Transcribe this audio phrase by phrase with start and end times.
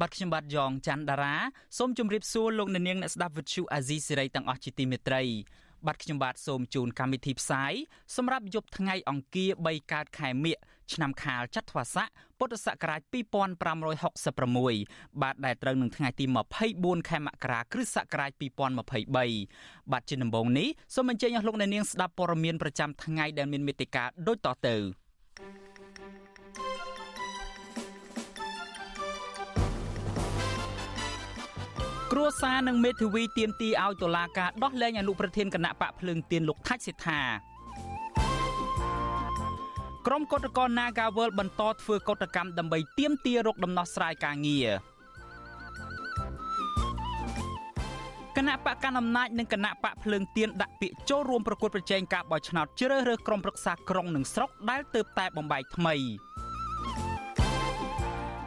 [0.00, 1.34] បាទខ្ញុំបាទយ៉ងច័ន្ទដារា
[1.78, 5.22] សូមជម្រាបសួរលោកអ្នកនាងអ្នកស្ដាប់វិទ្យុអាស៊ីសេរីទាំងអស់ជាទីមេត្រី
[5.86, 7.72] បាទខ្ញុំបាទសូមជូនកម្មវិធីផ្សាយ
[8.16, 10.56] សម្រាប់យប់ថ្ងៃអង្គារ3កើតខែមិញ
[10.92, 13.00] ឆ្នាំខាលចត្វាស័កពុទ្ធសករាជ
[13.96, 16.24] 2566បាទដែលត្រូវនឹងថ្ងៃទី
[16.66, 18.30] 24ខែមករាគ្រិស្តសករាជ
[18.96, 24.76] 2023បាទជាដំបូងនេះសូមអញ្ជើញអស់លោកអ្នកនាងស្ដាប់ព័ត៌មានប្រចាំថ្ងៃដែលមានមេត្តាដូចតទៅ
[32.20, 37.20] គ្រួសារនិងមេធាវីទៀមទីឲ្យតុលាការដោះលែងអនុប្រធានគណៈបកភ្លើងទៀនលោកថាច់សេដ្ឋា
[40.06, 44.68] ក្រុមកុតកោ Nagawal បន្តធ្វើកុតកម្មដើម្បីទៀមទារកដំណោះស្រាយការងារ
[48.36, 55.94] គណៈបកកណ្ដាលអំណាចនិងគណៈបកភ្លើងទៀនដាក់ពាក្យចូលរួមប្រកួតប្រជែងការបោះឆ្នោតជ្រើសរើសក្រុមប្រឹក្សាក្រុងនិងស្រុកដែលទើបតែបំបែកថ្មី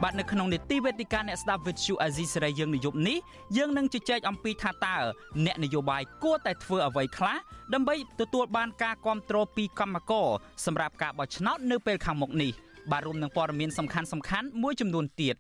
[0.04, 3.18] បាទនៅក្នុងនេតិវេទិកាអ្នកស្ដាប់វិទ្យុអាស៊ីសេរីយើងនាយប់នេះ
[3.58, 4.98] យើងនឹងជជែកអំពីថាតើ
[5.46, 7.38] អ្នកនយោបាយគួរតែធ្វើអ្វីខ្លះ
[7.74, 10.28] ដើម្បីទទួលបានការគ្រប់គ្រងពីកម្មករ
[10.66, 12.52] សម្រាប់ការបោះឆ្នោតនៅពេលខាងមុខនេះ
[12.92, 15.36] បាទរួមនឹងព័ត៌មានសំខាន់សំខាន់មួយចំនួនទៀត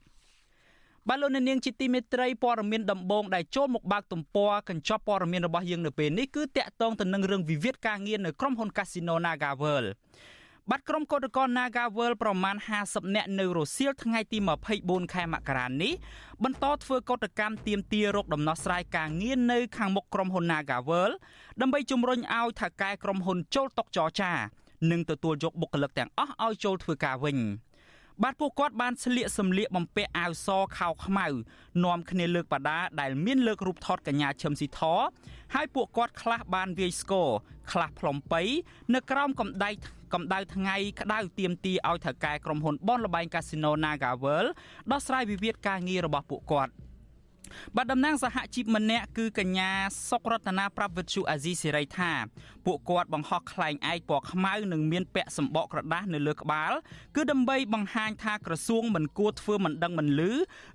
[1.07, 9.87] បាទលោកនាងជាទីមេត្រីព័ត៌មានដំបងដែលចូលមកបើកទំព័រកញ្ចប់ព័ត៌មានរបស់យើងនៅពេលនេះគឺតាក់ទងទៅនឹងរឿងវិវាទការងារនៅក្រុមហ៊ុន Casino NagaWorld
[10.69, 14.37] បាត់ក្រុមកោតក្រ Nagawal ប្រមាណ50នាក់នៅរសៀលថ្ងៃទី
[14.75, 15.93] 24ខែមករានេះ
[16.43, 21.11] បន្តធ្វើកោតកម្មទាមទាររកដំណោះស្រាយការងារនៅខាងមុខក្រុមហ៊ុន Nagawal
[21.61, 24.33] ដើម្បីជំរុញឲ្យថៅកែក្រុមហ៊ុនចូលតុចរចា
[24.91, 27.37] និងទទួលយកបុគ្គលិកទាំងអស់ឲ្យចូលធ្វើការវិញ
[28.23, 31.27] បាទពួកគាត់បានស្លៀកសម្លៀកបំពាក់អាវសខោខ្មៅ
[31.83, 34.81] នាំគ្នាលើកបដាដែលមានលើករូបថតកញ្ញាឈឹមស៊ីធ
[35.53, 37.29] ហើយពួកគាត់ខ្លះបានវាយស្គរ
[37.71, 38.43] ខ្លះផ្លុំបី
[38.93, 39.69] នៅក្រោមកំដៃ
[40.13, 44.49] កម្ដៅថ្ងៃក្តៅទៀមទីឲ្យថៅកែក្រុមហ៊ុនបនលបែងកាស៊ីណូ NagaWorld
[44.91, 46.71] ដោះស្រាយវិវាទការងាររបស់ពួកគាត់
[47.75, 49.69] បាទតំណាងសហជីពម្នាក់គឺកញ្ញា
[50.09, 52.11] សុករតនាប្រាប់វិទ្យុអាស៊ីសេរីថា
[52.65, 56.73] ពួកគាត់បង្ហោះខ្លែងឯកពណ៌ខ្មៅនិងមានពាក់សម្បកក្រដាសនៅលើក្បាល
[57.15, 60.21] គឺដើម្បីបង្ហាញថាក្រសួងមិនគួរធ្វើមិនដឹងមិនឮ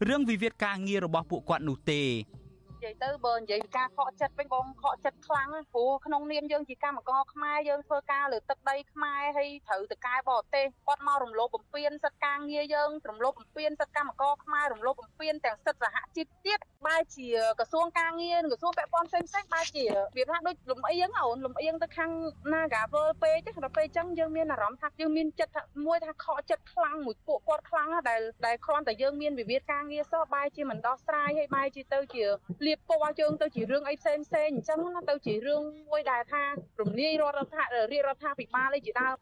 [0.08, 2.45] រឿងវិវាទការងាររបស់ពួកគាត់នោះទេនិ
[2.86, 19.84] យាយទៅបើនិយាយពីការខកចិត្តវិញបងខកចិត្តខ្លាំងព្រោះក្នុងនាមយើងជាកម្មករខ្មែរយើងធ្វើការលើទឹកដីខ្មែរហើយត្រូវតកែបរទេសគាត់មករំលោភបំពានសិទ្ធិការងារយើងរំលោភបំពានសិទ្ធិកម្មករខ្មែររំលោភបំពានទាំងសិទ្ធិសហជីពទៀតបែរជាក្រសួងការងារក្រសួងពាក់ព័ន្ធផ្សេងផ្សេងបែរជា
[20.16, 22.10] វាថាដូចលំអៀងអូនលំអៀងទៅខាង
[22.52, 32.24] Nagavel ពេកទេដល់ពេលអញ្ចឹងយើងមានអារម្មណ៍ថាយើងមានចិត្តថាមួយថាខកចិត្តខ្លាំងមួយពួកគាត់ខ្លាំងដែលដែលគ្រាន់តែយើងមានវិវាទការងារសោះបែរជាមិនដោះស្រាយហើយបែរជាទៅជា
[32.66, 36.44] លៀបពណ៌យើងទៅជារឿងអីផ្សេងផ្សេងអញ្ចឹងណាទៅជារឿងមួយដែលថា
[36.80, 39.16] រំលាយរដ្ឋរដ្ឋារាជរដ្ឋាភិបាលអីជាដើម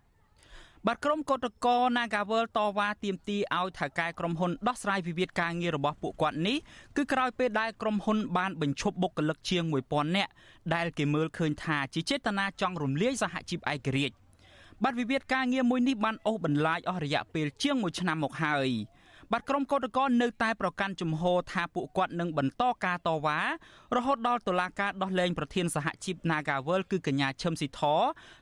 [0.87, 6.57] បាទក្រុមកោតក្រ Nagawal តវ៉ាទាមទារឲ្យថៅកែក្រុមហ៊ុនដោះស្រាយវិវាទការងាររបស់ពួកគាត់នេះ
[6.97, 10.31] គឺក្រោយពេលដែលក្រុមហ៊ុនបានបញ្ឈប់បុគ្គលិកជាង1000នាក់
[10.75, 14.15] ដែលគេមើលឃើញថាជាចេតនាចង់រំលាយសហជីពឯករាជ្យ
[14.83, 18.69] បាទវិវាទការងារមួយនេះបានអូសបន្លាយអស់រយៈពេលជាង1ឆ្នាំមកហើយ
[19.33, 23.39] បាទក្រុមកោតក្រនៅតែប្រកាន់ជំហរថាពួកគាត់នឹងបន្តការតវ៉ា
[23.97, 27.81] រហូតដល់តុលាការដោះលែងប្រធានសហជីព Nagawal គឺកញ្ញាឈឹមស៊ីធ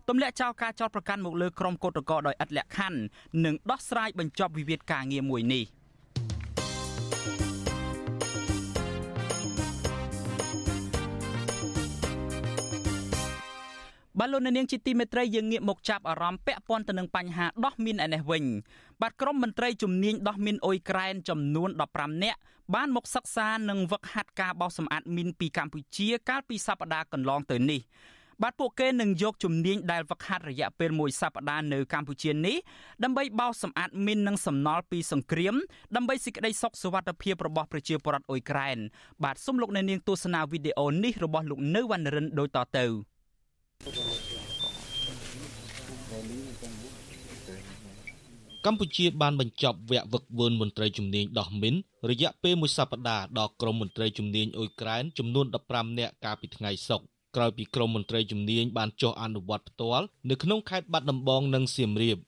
[0.09, 3.01] ទម្លាក់ចោលការចោទប្រកាន់មកលើក្រុមកោតក្រដោយឥតលក្ខខណ្ឌ
[3.45, 5.65] និងដោះស្រាយបញ្ចប់វិវាទការងារមួយនេះ។
[14.19, 18.45] បាទលោកនាងជាទីមេត្រីយើងងាកមកចាប់អារម្មណ៍ពាក់ព័ន្ធទៅនឹងបញ្ហាដោះមីនឯនេះវិញ
[19.03, 22.39] បាទក្រុមមន្ត្រីជំនាញដោះមីនអ៊ុយក្រែនចំនួន15នាក់
[22.75, 27.81] បានមកសិក្សានិងវឹកហាត់ការបោសសម្អាតមីនពីកម្ពុជាកាលពីសប្តាហ៍កន្លងទៅនេះ
[28.43, 32.57] បាទពួកគេនឹងយកជំនាញដែលវឹកហាត់រយៈពេលមួយសប្តាហ៍នៅកម្ពុជានេះ
[33.05, 35.55] ដើម្បីបោសសម្អាតមីននិងសំណល់ពីសង្គ្រាម
[35.97, 38.79] ដើម្បីសេចក្តីសុខសុវត្ថិភាពរបស់ប្រជាពលរដ្ឋអ៊ុយក្រែន
[39.25, 42.87] បាទសូមលោកអ្នកនាងទស្សនាវីដេអូនេះរបស់លោកនៅវណ្ណរិនដូចតទៅ។
[48.67, 51.75] កម្ពុជាបានបញ្ចប់វគ្គវឹកវើមន្ត្រីជំនាញដោះមីន
[52.11, 57.07] រយៈពេលមួយសប្តាហ៍ដល់ក្រុមមន្ត្រីជំនាញអ៊ុយក្រែនចំនួន15នាក់កាលពីថ្ងៃសុក្រ
[57.37, 62.19] ក្រោយពីក្រុមមន្ត្រីជំនាញបានចុះអនុវត្តផ្ទាល់នៅក្នុងខេត្តបាត់ដំបងនិងសៀមរាប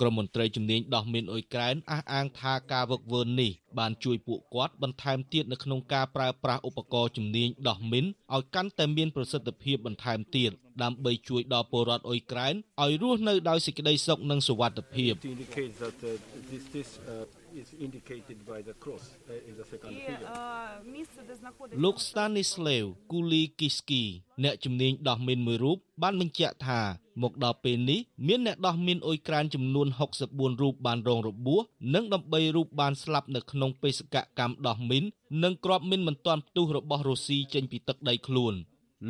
[0.00, 8.04] ក្រមមន្ត្រីជំនាញដោះមីនអ៊ុយក្រែនអះអាងថាការវឹកវើនេះបានជួយពួកគាត់បន្ថែមទៀតនៅក្នុងការប្រើប្រាស់ឧបករណ៍ជំនាញដោះមីន
[8.34, 10.50] ឲ្យកាន់តែមានប្រសិទ្ធភាពបន្ថែមទៀត
[10.82, 15.12] ដើម្បីជួយដល់ពលរដ្ឋអ៊ុយក្រែនឲ្យរស់នៅដោយសេចក្តីសុខនិងសុវត្ថិភាព
[17.62, 20.28] is indicated by the cross uh, in the second figure.
[21.84, 24.04] លោក Stanislav Kulikiski
[24.44, 26.80] អ្នកជំនាញដោះមីនមួយរូបបានបញ្ជាក់ថា
[27.22, 29.88] មកដល់ពេលនេះមានអ្នកដោះមីនអ៊ុយក្រែនចំនួន
[30.24, 31.62] 64រូបបានរងរបួស
[31.94, 35.04] និង13រូបបានស្លាប់នៅក្នុងបេសកកម្មដោះមីន
[35.42, 38.54] និងគ្រាប់មីនមិនទាន់ផ្ទុះរបស់រុស្ស៊ីចេញពីទឹកដីខ្លួន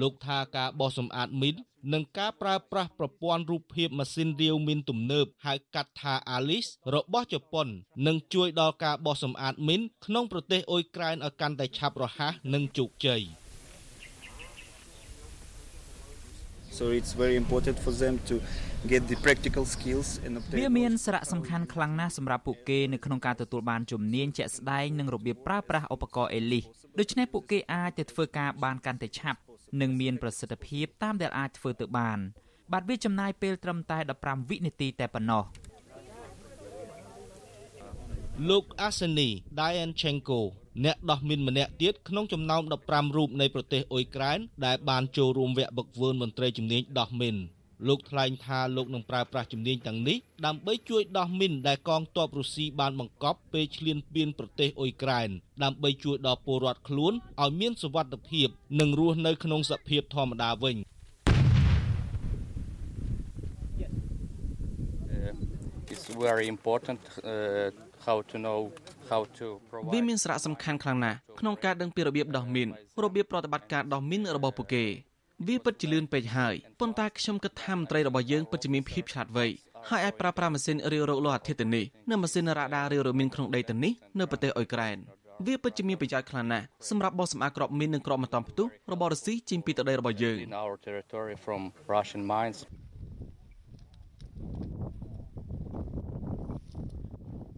[0.01, 1.57] លោកថាការបោះសម្អាតមីន
[1.93, 7.67] និងការប្រើប្រាស់ប្រព័ន្ធរូបភាពម៉ាស៊ីនរាវមីនទំនើបហៅកាត់ថា Alice របស់ជប៉ុន
[8.07, 13.23] នឹងជួយដល់ការបោះសម្អាតមីនក្នុងប្រទេសអ៊ុយក្រែនឲ្យកាន់តែឆាប់រហ័សនិងជោគជ័យ
[16.79, 18.35] So it's very important for them to
[18.93, 26.65] get the practical skills and obtain វាមានសារៈសំខាន់ខ្លាំងណាស់សម្រាប់ពួកគេនៅក្នុងការទទួលបានជំនាញជាក់ស្ដែងនិងរបៀបប្រើប្រាស់ឧបករណ៍អេលីស
[26.99, 29.39] ដូច្នេះពួកគេអាចទៅធ្វើការបានកាន់តែឆាប់
[29.81, 32.19] និងមានប្រសិទ្ធភាពតាមដែលអាចធ្វើទៅបាន
[32.73, 35.45] បាទវាចំណាយពេលត្រឹមតែ15វិនាទីតែប៉ុណ្ណោះ
[38.49, 39.29] លោកអាសេនី
[39.59, 40.41] Dianchenko
[40.85, 47.37] អ្នកដោះមីនម្នាក់ទៀតក្នុងចំណោម15រូបនៃប្រទេសអ៊ុយក្រែនដែលបានចូលរួមវគ្គបឹកវើនមន្ត្រីជំនាញដោះមីន
[47.87, 50.17] លោកថ្លែងថាលោកនឹងប្រើប្រាស់ជំនាញទាំងនេះ
[50.47, 55.29] ដើម្បីជួយដោះមីនដែលកងទ័ពរុស្ស៊ីបានបង្កប់ពេលឈ្លានពានប្រទេសអ៊ុយក្រែន
[55.63, 58.49] ដើម្បីជួយដល់ពលរដ្ឋខ្លួនឲ្យមានសុវត្ថិភាព
[58.81, 60.77] និងរស់នៅក្នុងសភាពធម្មតាវិញ
[65.95, 67.71] It's very important uh,
[68.07, 68.61] how to know
[69.11, 69.47] how to
[69.95, 72.69] វាមានសារៈសំខាន់ខ្លាំងណាស់ក្នុងការដឹងពីរបៀបដោះមីន
[73.05, 74.85] របៀបប្រតិបត្តិការដោះមីនរបស់ពួកគេ
[75.47, 79.47] វាពិតជាលឿនពេកហើយប៉ុន្តែខ្ញុំគិតថាមន្ត្រីរបស់យើងពិតជាមានភាពឆ្លាតវៃ
[79.89, 84.97] ហើយអាចប្រើប្រាស់ម៉ាស៊ីនរាវរកលោហៈធាតុទាំងនេះនិងម៉ាស៊ីនរ៉ាដារាវរកមីនក្នុងដីទាំងនេះនៅប្រទេសអ៊ុយក្រែន
[85.47, 90.39] វាពិតជាមានប្រយោជន៍ខ្លាំងណាស់សម្រាប់បោះសម្អាតក្របមីននិងក្របមិនតំផ្ទុះរបស់រុស្ស៊ីចេញពីទឹកដីរបស់យើង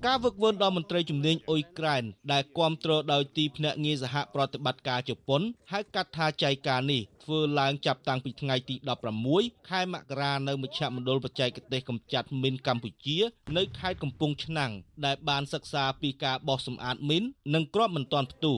[0.07, 5.43] ការវឹកវើដល់មន្ត្រីជំនាញអ៊ុយក្រែនដែលគ្រប់គ្រងដោយទីភ្នាក់ងារសហប្រតិបត្តិការជប៉ុន
[5.73, 8.77] ហៅកាត់ថាចៃការនេះធ្វើឡើងចាប់តាំងពីថ្ងៃទី
[9.23, 13.19] 16ខែមករានៅមជ្ឈមណ្ឌលបច្ចេកទេសកម្ចាត់មីនកម្ពុជា
[13.57, 14.73] នៅខេត្តកំពង់ឆ្នាំង
[15.05, 17.25] ដែលបានសិក្សាពីការបោះសម្អាតមីន
[17.55, 18.57] និងគ្រាប់មិនទាន់ផ្ទុះ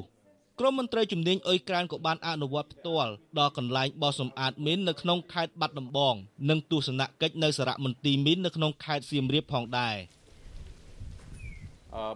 [0.59, 6.15] ក្រមមន្ត្រីជំនាញអ៊ុយក្រែនក៏បានអនុវត្តផ្ទាល់ដល់កន្លែងបោះសម្អាតមីននៅក្នុងខេត្តបាត់ដំបង
[6.51, 9.97] និងទស្សនកិច្ចនៅសារមន្ទីរមីននៅក្នុងខេត្តសៀមរាបផងដែរ។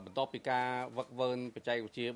[0.05, 2.09] បន្ទាប់ពីការវឹកវើបច្ចេកវិទ្យា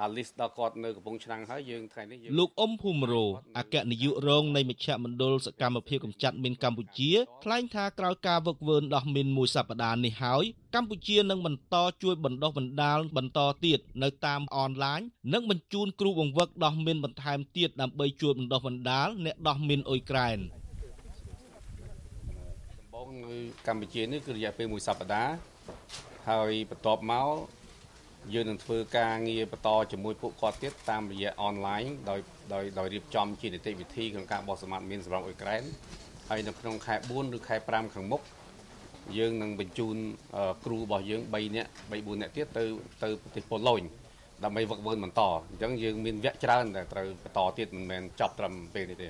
[0.00, 3.24] អាលីសដល់គាត់នៅកំពង់ឆ្នាំងហើយយើងថ្ងៃនេះលោកអ៊ុំភូមរោ
[3.58, 7.10] អគ្គនាយករងនៃមជ្ឈមណ្ឌលសកម្មភាពកម្ចាត់មីនកម្ពុជា
[7.44, 15.00] ថ្លែងថាក្រោយការវឹកវើដោះមីនមួយសប្តាហ៍នេះហើយកម្ពុជានឹងបន្តជួយបណ្ដុះបណ្ដាលបន្តទៀតនៅតាមអនឡាញ
[15.32, 20.38] និងបញ្ជូនគ្រូបង្វឹកដោះមីនបន្ថែមទៀតដើម្បីជួយបណ្ដុះបណ្ដាលអ្នកដោះមីនអ៊ុយក្រែន
[22.80, 23.36] ដំបូងនៅ
[23.66, 25.34] កម្ពុជានេះគឺរយៈពេលមួយសប្តាហ៍
[26.28, 27.28] ហើយបន្ទាប់មក
[28.34, 32.20] យើងនឹងធ្វើការងារបន្តជាមួយពួកគាត់ទៀតតាមរយៈអនឡាញដោយ
[32.54, 35.62] ដោយដោយរៀបចំជានីតិវិធីក្នុងការបោះសម្អាតមានសម្រាប់អ៊ុយក្រែន
[36.28, 38.22] ហើយនៅក្នុងខែ4ឬខែ5ខាងមុខ
[39.18, 39.96] យើងនឹងបញ្ជូន
[40.64, 42.64] គ្រូរបស់យើង3នាក់3 4នាក់ទៀតទៅ
[43.02, 43.82] ទៅប្រទេសប៉ូឡូញ
[44.44, 49.08] ដើម្បីវឹកវើបន្តអញ្ចឹងយើងមានវគ្គច្រើនតែត្រូវបន្តទៀតមិនមែនចប់ត្រឹមពេលនេះទេ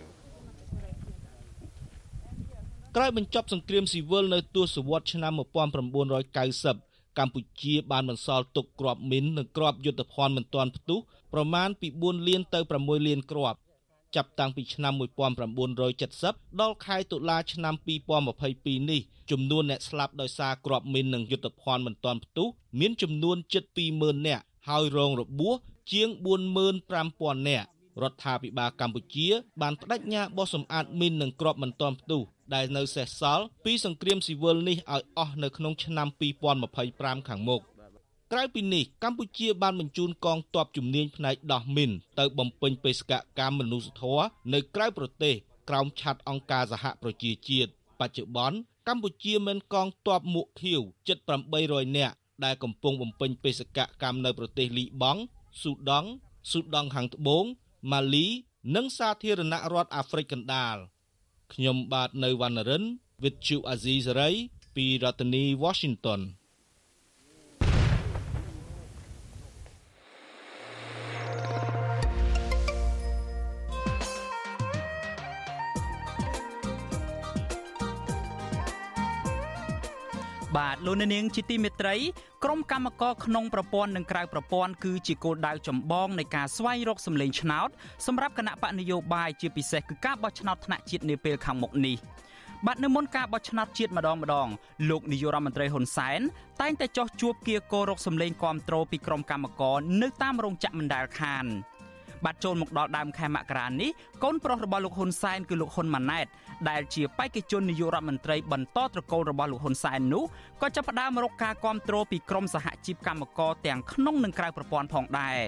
[2.97, 6.86] ក្រោយបញ្ចប់សង្គ្រាមស៊ីវិលនៅទសវត្សរ៍ឆ្នាំ1990
[7.19, 10.99] កម្ពុជាបានបន្សល់ទុកគ្រាប់មីននិងគ្រាប់យុទ្ធភ័ណ្ឌមិនទាន់ផ្ទុះ
[11.33, 13.59] ប្រមាណពី4លានទៅ6លានគ្រាប់
[14.17, 14.93] ចាប់តាំងពីឆ្នាំ
[15.77, 17.75] 1970ដល់ខែតុលាឆ្នាំ
[18.33, 22.49] 2022នេះចំនួនអ្នកស្លាប់ដោយសារគ្រាប់មីននិងយុទ្ធភ័ណ្ឌមិនទាន់ផ្ទុះ
[22.81, 23.65] មានចំនួនជិត
[23.97, 25.57] 20000នាក់ហើយរងរបួស
[25.93, 26.09] ជាង
[26.79, 27.67] 45000នាក់
[28.03, 29.29] រដ្ឋាភិបាលកម្ពុជា
[29.63, 32.23] បានបដិញ្ញាបោះសម្អាតមីននិងគ្រាប់មិនទាន់ផ្ទុះ
[32.55, 36.09] ដែលនៅសេសសល់ពីសង្គ្រាមស៊ីវិលនេះឲ្យអស់នៅក្នុងឆ្នាំ
[36.69, 37.63] 2025ខាងមុខ
[38.33, 45.35] ក្រៅពីនេះកម្ពុជាបានបញ្ជូនកងទ័ពជំនាញផ្នែកដោះមីនទៅបំពេញបេសកកម្មមនុស្សធម៌នៅក្រៅប្រទេស
[45.69, 48.57] ក្រោមឆ័ត្រអង្គការសហប្រជាជាតិបច្ចុប្បន្ន
[48.89, 51.19] កម្ពុជាមានកងទ័ពមួកខៀវជិត
[51.59, 55.21] 800នាក់ដែលកំពុងបំពេញបេសកកម្មនៅប្រទេសលីបង់
[55.63, 56.09] ស៊ូដង់
[56.51, 57.45] ស៊ូដង់ខាងត្បូង
[57.93, 58.27] ម៉ាលី
[58.75, 60.77] និងសាធារណរដ្ឋអាហ្វ្រិកកណ្ដាល
[61.53, 62.85] ខ្ញុំបាទនៅវណ្ណរិន
[63.23, 64.35] with Chu Azizi Saray
[64.77, 66.21] ពីរដ្ឋធានី Washington
[80.87, 81.97] លោកនាងជាទីមេត្រី
[82.45, 87.69] ក្រុមកម្មករក្នុងប្រព័ន្ធនិងក្រៅប្រព័ន្ធគឺជាគោលដៅចម្បងនៃការស្វែងរកសម្លេងឆ្នោត
[88.07, 91.97] សម្រាប់គណៈបកនយោបាយជាពិសេសគឺការបោះឆ្នោតថ្នាក់ជាតិនាពេលខាងមុខនេះ
[92.67, 94.49] បាទនៅមុនការបោះឆ្នោតជាតិម្ដងម្ដង
[94.91, 96.21] លោកនាយករដ្ឋមន្ត្រីហ៊ុនសែន
[96.61, 101.47] តែងតែចោះជួបគៀកោរកសម្លេងគ្រប់គ្រងពីក្រុមកម្មករនៅតាមរោងចក្រមណ្ដាលខាន
[102.25, 103.91] បាទចូលមកដល់ដើមខែមករានេះ
[104.25, 106.27] កូនប្រុសរបស់លោកហ៊ុនសែនគឺលោកហ៊ុនម៉ាណែត
[106.69, 110.25] ដែលជាបេក្ខជននាយករដ្ឋមន្ត្រីបន្តត្រកូលរបស់លោកហ៊ុនសែននោះ
[110.63, 115.39] ក៏ចាប់ផ្ដើមរកការគ្រប់គ្រងពីក្រមសហជីពកម្មករទាំងក្នុងនិងក្រៅប្រព័ន្ធផងដែរ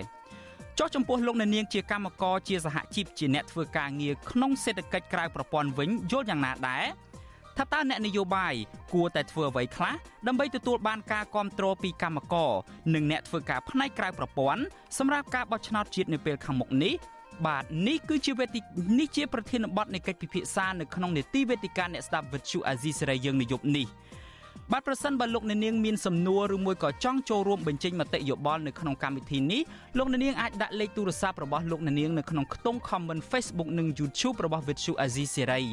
[0.78, 6.84] ចុះចំពោះលោកអ្នកនាងជាកម្មករជាសហជីពជាអ្នកធ្វើការងារក្នុងសេដ្ឋកិច្ចក្រៅប្រព័ន្ធវិញយល់យ៉ាងណាដែរ
[7.58, 8.54] ថាតើអ្នកនយោបាយ
[8.94, 9.94] គួរតែធ្វើអ្វីខ្លះ
[10.26, 12.50] ដើម្បីទទួលបានការគ្រប់គ្រងពីកម្មករ
[12.94, 14.62] និងអ្នកធ្វើការផ្នែកក្រៅប្រព័ន្ធ
[14.98, 16.94] សម្រាប់ការបោះឆ្នោតជាតិនៅពេលខាងមុខនេះ
[17.46, 18.60] បាទនេះគឺជាវេទិ
[18.98, 23.86] នេះជាប្រធានបទនៃកិច្ចពិភាក្សានៅក្នុងនេតិវេទិកាអ្នកស្ដាប់វិទ្យុអាស៊ីសេរីយើងនៅយប់នេះ
[24.72, 29.62] បាទប្រសិនបើលោកអ្នកនាងមានសំណួរឬមួយក៏ចង់ចូលរួមបញ្ចេញមតិយោបល់នៅក្នុងកម្មវិធីនេះ
[29.98, 35.64] លោកអ្នកនាងអាចដាក់លេខទូរស័ព្ទរបស់លោកអ្នកនាងនៅក្នុងខ្ទង់ comment Facebook និង YouTube របស់ Vuthu Azizi Serai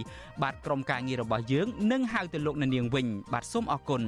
[0.42, 4.04] បាទក្រុមការងាររបស់យើងនឹងហៅទៅលោកអ្នកនាងវិញ បាទសូមអរគុណ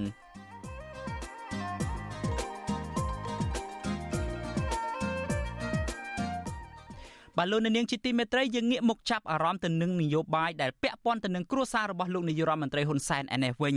[7.38, 13.76] បាទលោកនាងជាទីមេត្រីយើងងាកមកចាប់អារម្មណ៍ទៅនឹងនយោបាយដែលពាក់ព័ន្ធទៅនឹងគ្រួសាររបស់លោកនាយរដ្ឋមន្ត្រីហ៊ុនសែនឯនេះវិញ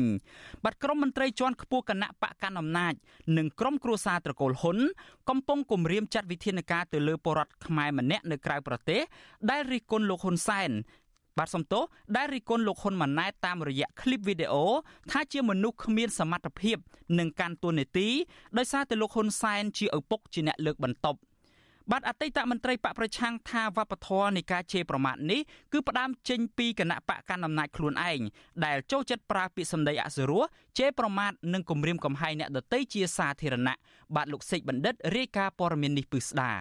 [0.63, 2.94] បាទក្រុមមន្ត្រីជាន់ខ្ពស់គណៈបកកណ្ដាលអំណាច
[3.38, 4.77] និងក្រុមគ្រួសារត្រកូលហ៊ុន
[5.29, 9.01] កំពុងគម្រាមចាត់វិធានការទៅលើពលរដ្ឋខ្មែរម្នាក់នៅក្រៅប្រទេស
[9.50, 10.72] ដែលរិះគន់លោកហ៊ុនសែន
[11.39, 11.84] បាទសំទោស
[12.15, 14.65] ដែលរិះគន់លោកហ៊ុនម៉ាណែតតាមរយៈคลิปវីដេអូ
[15.12, 16.77] ថាជាមនុស្សគ្មានសមត្ថភាព
[17.20, 18.10] នឹងកាន់តួនាទី
[18.58, 21.20] ដោយសារតែលោកហ៊ុនសែនជាឪពុកជាអ្នកលើកបន្ទប់
[21.90, 25.40] បាទអតីតមន្ត្រីបកប្រឆាំងថាវប្បធម៌នៃការជេរប្រមាថនេះ
[25.72, 28.20] គឺផ្ដើមចេញពីគណៈបកកណ្ដាលអំណាចខ្លួនឯង
[28.64, 30.44] ដែលចូលចិត្តប្រើពាក្យសម្ដីអសុរោះ
[30.78, 33.76] ជេរប្រមាថនិងគំរាមកំហែងអ្នកដទៃជាសាធារណៈ
[34.14, 36.52] បាទលោកសេកបណ្ឌិតរាយការណ៍ព័ត៌មាននេះពឹស្ដា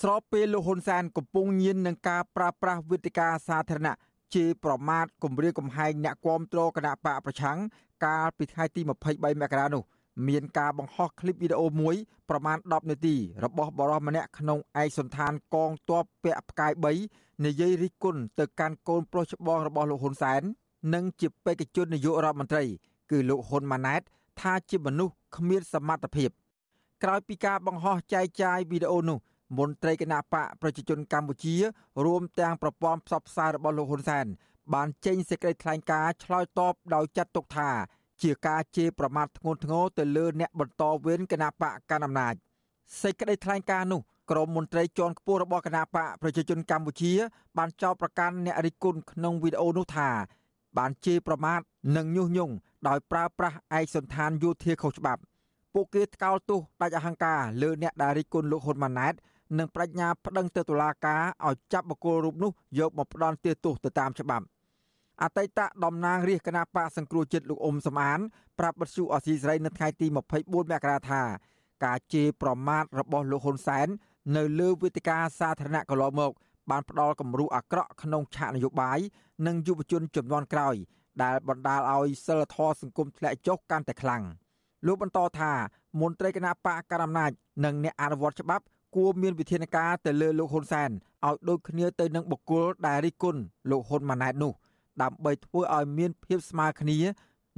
[0.00, 3.96] ស្របពេលលោកហ៊ុនសែនកំពុងញៀននឹងការប្រើប្រាស់វិទ្យាសាធារណៈ
[4.34, 7.58] ជេរប្រមាថគំរាមកំហែងអ្នកគាំទ្រគណៈបកប្រឆាំង
[8.04, 9.82] កាលពីថ្ងៃទី23មករានោះ
[10.28, 11.94] មានការបង្ហោះឃ្លីបវីដេអូមួយ
[12.30, 16.72] ប្រមាណ10នាទីរបស់បរិសម្នាក់ក្នុងឯកសន្តានកងទ័ពពាក់ផ្កាយ
[17.08, 20.42] 3និយាយរិះគន់ទៅកាន់កូនប្រុសច្បងរបស់លោកហ៊ុនសែន
[20.94, 22.64] និងជាបេក្ខជននាយករដ្ឋមន្ត្រី
[23.10, 24.02] គឺលោកហ៊ុនម៉ាណែត
[24.40, 26.30] ថាជាមនុស្សគ្មានសមត្ថភាព
[27.02, 29.18] ក្រោយពីការបង្ហោះចែកចាយវីដេអូនោះ
[29.58, 31.54] មន្ត្រីគណៈបកប្រជាជនកម្ពុជា
[32.04, 34.26] រួមទាំងប្រព័ន្ធផ្សព្វផ្សាយរបស់លោកហ៊ុនសែន
[34.74, 37.70] បានចេញសេចក្តីថ្លែងការណ៍ឆ្លើយតបដោយចាត់ទុកថា
[38.22, 42.34] ជាការជេរប្រមាថធ្ងន់ធ្ងរទៅលើអ្នកបន្តវេនគណៈបកកណ្ដាលអំណាច
[43.02, 47.12] សេចក្តីថ្លែងការណ៍នោះក្រមមន្ត្រីជាន់ខ្ពស់របស់គណៈបកប្រជាជនកម្ពុជា
[47.56, 50.08] បានចោទប្រកាន់អ្នករិះគន់ក្នុងវីដេអូនោះថា
[50.78, 51.60] បានជេរប្រមាថ
[51.96, 52.54] និងញុះញង់
[52.88, 55.20] ដោយប្រើប្រាស់ឯកសន្តានយោធាខុសច្បាប់
[55.74, 59.14] ពួកគេថ្កោលទោសដាច់អហង្ការលើអ្នកដែលរិះគន់លោកហ៊ុនម៉ាណែត
[59.58, 64.44] និងបញ្ញាប្តឹងទៅតុលាការឲ្យចាប់បុគ្គលរូបនោះយកមកផ្ដន់ទោសទៅតាមច្បាប់
[65.22, 68.20] អតីតតំណាងរាជគណៈបកសង្គ្រោះជាតិលោកអ៊ុំសំអាន
[68.58, 70.16] ប្រាប់បទសុអសីស្រីនៅថ្ងៃទី24
[70.54, 71.22] មករាថា
[71.84, 73.86] ការជេរប្រមាថរបស់លោកហ៊ុនសែន
[74.36, 76.32] នៅលើវេទិកាសាធារណៈកន្លងមក
[76.70, 78.98] បានផ្ដល់គំរូអាក្រក់ក្នុងឆាកនយោបាយ
[79.46, 80.74] និងយុវជនចំនួនក្រោយ
[81.22, 84.22] ដែលបណ្ដាលឲ្យសិលធម៌សង្គមធ្លាក់ចុះកាន់តែខ្លាំង
[84.86, 85.52] លោកបន្តថា
[86.00, 87.30] មន្ត្រីគណៈបកកណ្ដាលអំណាច
[87.64, 88.64] និងអ្នកអនុវត្តច្បាប់
[88.96, 90.90] គួរមានវិធានការទៅលើលោកហ៊ុនសែន
[91.26, 94.52] ឲ្យដូចគ្នាទៅនឹងបុគ្គលដែលរិះគន់លោកហ៊ុនម៉ាណែតនោះ
[95.02, 96.98] ដើម្បីធ្វើឲ្យមានភាពស្មើគ្នា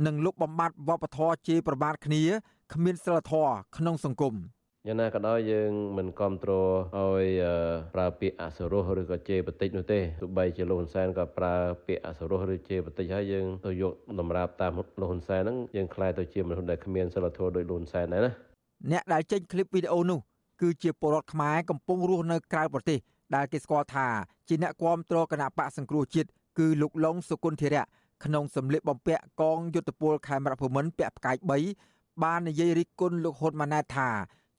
[0.07, 2.23] និងលុបបំបាត់វប្បធម៌ជាប្រមាថគ្នា
[2.75, 4.35] គ្មានសិលធម៌ក្នុងសង្គម។
[4.87, 7.26] យ៉ាងណាក៏ដោយយើងមិនគ្រប់គ្រងឲ្យ
[7.95, 11.54] ប្រើពាក្យអសរោះឬក៏ជេរបន្តិចនោះទេទោះបីជាលោកហ៊ុនសែនក៏ប្រើ
[11.87, 18.33] ពាក្យអសរោះឬជេរបន្តិចហើយយើងទៅយកតម្រាបតាមលោកហ៊ុនសែនហ្នឹងយើងខ្លាយទៅជាមនុស្សដែលគ្មានសិលធម៌ដោយលោកហ៊ុនសែនដែរណា
[18.90, 20.18] អ្នកដែលចេញឃ្លីបវីដេអូនោះ
[20.62, 22.99] គឺជាពលរដ្ឋខ្មែរកំពុងរស់នៅក្រៅប្រទេស
[23.35, 24.07] ដែលគេស្គាល់ថា
[24.49, 26.28] ជាអ្នកគ្រប់គ្រងគណៈបកសង្គ្រោះជាតិ
[26.59, 27.85] គឺលោកឡុងសុគន្ធធរៈ
[28.25, 31.37] ក្នុងសម្លៀកបំពាក់កងយុទ្ធពលខេមរភូមិន្ទពាក់ផ្កាយ
[31.81, 34.09] 3បាននិយាយរិះគន់លោកហ៊ុនម៉ាណែតថា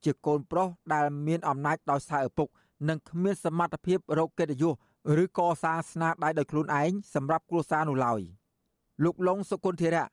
[0.04, 2.48] ជាកូនប្រុសដែលមានអំណាចដោយសារឪពុក
[2.88, 4.74] និងគ្មានសមត្ថភាពរកកិត្តិយស
[5.22, 8.20] ឬកសាងស្នាដៃដោយខ្លួនឯងសម្រាប់គ្រួសារនោះឡើយ
[9.04, 10.04] លោកឡុងសុគន្ធធរៈ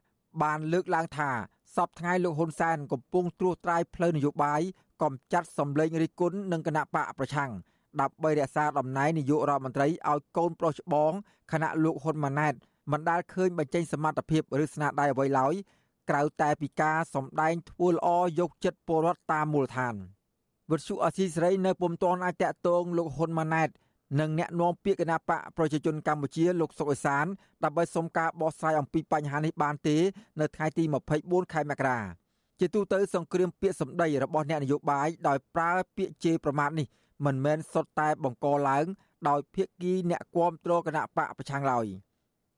[0.43, 1.29] បានលើកឡើងថា
[1.75, 4.61] សពថ្ងៃលោកហ៊ុនសែនកំពុងត្រួសត្រាយផ្លូវនយោបាយ
[5.01, 7.51] កំចាត់សម្លេងរិះគន់នឹងគណៈបកប្រឆាំង
[8.01, 11.11] ដើម្បីរក្សាតំណែងនាយករដ្ឋមន្ត្រីឲ្យកូនប្រុសច្បង
[11.51, 12.53] គណៈលោកហ៊ុនម៉ាណែត
[12.91, 15.53] មិនដាល់ឃើញបញ្ចេញសមត្ថភាពឬស្នាដៃអ្វីឡើយ
[16.09, 19.95] ក្រៅតែពីការសម្ដែងធ្វើល្អយកចិត្តពលរដ្ឋតាមមូលដ្ឋាន
[20.71, 23.69] វិទ្យុអសីសេរីនៅពុំទាន់អាចតកតងលោកហ៊ុនម៉ាណែត
[24.19, 27.25] និងអ្នកនាំពាក្យគណៈបកប្រជាជនកម្ពុជាលោកសុកអេសាន
[27.63, 29.97] ដើម្បីសុំការបោះស្រាយអំពីបញ្ហានេះបានទេ
[30.39, 30.83] នៅថ្ងៃទី
[31.19, 31.99] 24ខែមករា
[32.59, 36.87] ជាទូទៅសង្គ្រាមពាក្យសម្ដីរបស់អ្នកនយោបាយដោយប្រើពាក្យជេរប្រមាថនេះ
[37.25, 38.85] មិនមែនសុទ្ធតែបង្កឡើង
[39.29, 41.85] ដោយភាគីអ្នកគាំទ្រគណៈបកប្រឆាំងឡើយ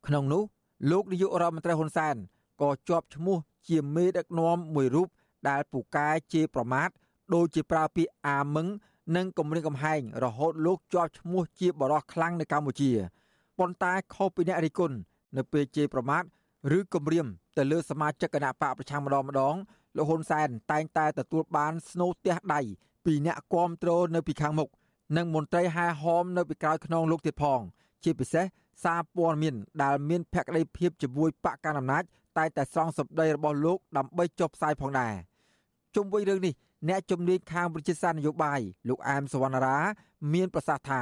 [0.08, 0.44] ក្នុងនោះ
[0.92, 2.16] លោកនាយករដ្ឋមន្ត្រីហ៊ុនសែន
[2.62, 3.38] ក៏ជាប់ឈ្មោះ
[3.70, 5.08] ជាមេដឹកនាំមួយរូប
[5.50, 6.90] ដែលពូកែជេរប្រមាថ
[7.36, 8.68] ដោយជាប្រើពាក្យអាមឹង
[9.16, 12.92] និងគម្រាមកំហែងរហូតលោកជាប់ឈ្មោះជាបរិសខ្លាំងនៅកម្ពុជា
[13.58, 14.92] ប៉ុន្តែខុសពីអ្នករិគុណ
[15.38, 16.24] នៅពេលជេរប្រមាថ
[16.78, 19.56] ឬគម្រាមទៅលើសមាជិកគណៈបកប្រឆាំងម្ដងម្ដង
[19.96, 22.62] លោកហ៊ុនសែនតែងតែទទួលបានស្នូទះដៃ
[23.06, 24.70] ពីអ្នកគាំទ្រនៅពីខាងមុខ
[25.18, 27.60] និងមន្ត្រីហែហោមនៅពីក្រោយខ្នងលោកទៀតផង
[28.04, 28.46] ជាពិសេស
[28.84, 32.04] សារព័ត៌មានដែលមានភក្តីភាពជាមួយបកកណ្ដាលអំណាច
[32.38, 35.14] តែតែស្រង់សម្ដីរបស់លោកដើម្បីចុះផ្សាយផងដែរ
[35.96, 36.54] ជុំវិញរឿងនេះ
[36.90, 39.78] អ្នកជំនាញខាងវិទ្យាសាស្ត្រនយោបាយលោកអែមសវណ្ណារា
[40.34, 41.02] មានប្រសាសន៍ថា